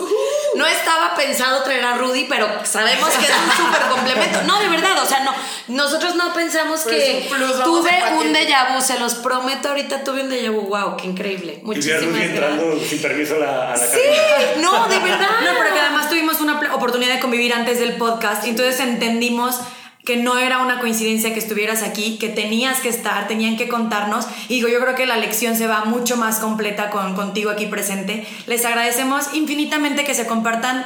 [0.58, 4.42] No estaba pensado traer a Rudy, pero sabemos que es un súper complemento.
[4.46, 5.32] No, de verdad, o sea, no.
[5.70, 10.24] Nosotros no pensamos Pero que plus, tuve un déjà vu, se los prometo, ahorita tuve
[10.24, 10.64] un déjà vu.
[10.68, 11.60] Wow, qué increíble.
[11.62, 12.30] Y Muchísimas Rudy gracias.
[12.32, 14.62] entrando sin permiso a la, a la Sí, cabina.
[14.70, 15.30] no, de verdad.
[15.46, 19.62] No, pero que además tuvimos una oportunidad de convivir antes del podcast, y entonces entendimos
[20.06, 24.26] que no era una coincidencia que estuvieras aquí, que tenías que estar, tenían que contarnos.
[24.50, 27.68] Y digo, yo creo que la lección se va mucho más completa con contigo aquí
[27.68, 28.28] presente.
[28.48, 30.86] Les agradecemos infinitamente que se compartan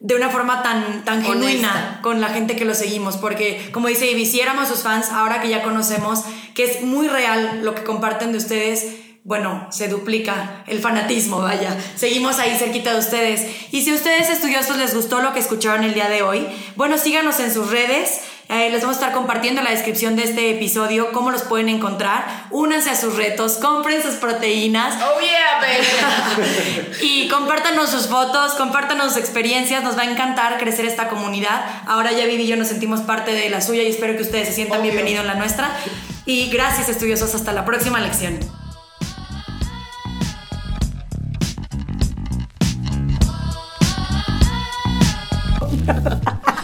[0.00, 1.32] de una forma tan, tan Honesta.
[1.32, 5.10] genuina con la gente que lo seguimos, porque como dice Ivy, si éramos sus fans,
[5.10, 8.86] ahora que ya conocemos que es muy real lo que comparten de ustedes,
[9.24, 11.76] bueno, se duplica el fanatismo, vaya.
[11.96, 13.44] Seguimos ahí cerquita de ustedes.
[13.72, 16.46] Y si a ustedes estudiosos les gustó lo que escucharon el día de hoy,
[16.76, 18.20] bueno, síganos en sus redes.
[18.48, 21.68] Eh, les vamos a estar compartiendo en la descripción de este episodio cómo los pueden
[21.68, 22.46] encontrar.
[22.50, 24.94] Únanse a sus retos, compren sus proteínas.
[25.02, 26.88] Oh yeah, baby.
[27.02, 29.82] y compártanos sus fotos, compártanos sus experiencias.
[29.82, 31.64] Nos va a encantar crecer esta comunidad.
[31.86, 34.46] Ahora ya Vivi y yo nos sentimos parte de la suya y espero que ustedes
[34.46, 34.92] se sientan Obvio.
[34.92, 35.70] bienvenidos en la nuestra.
[36.24, 37.34] Y gracias, estudiosos.
[37.34, 38.38] Hasta la próxima lección.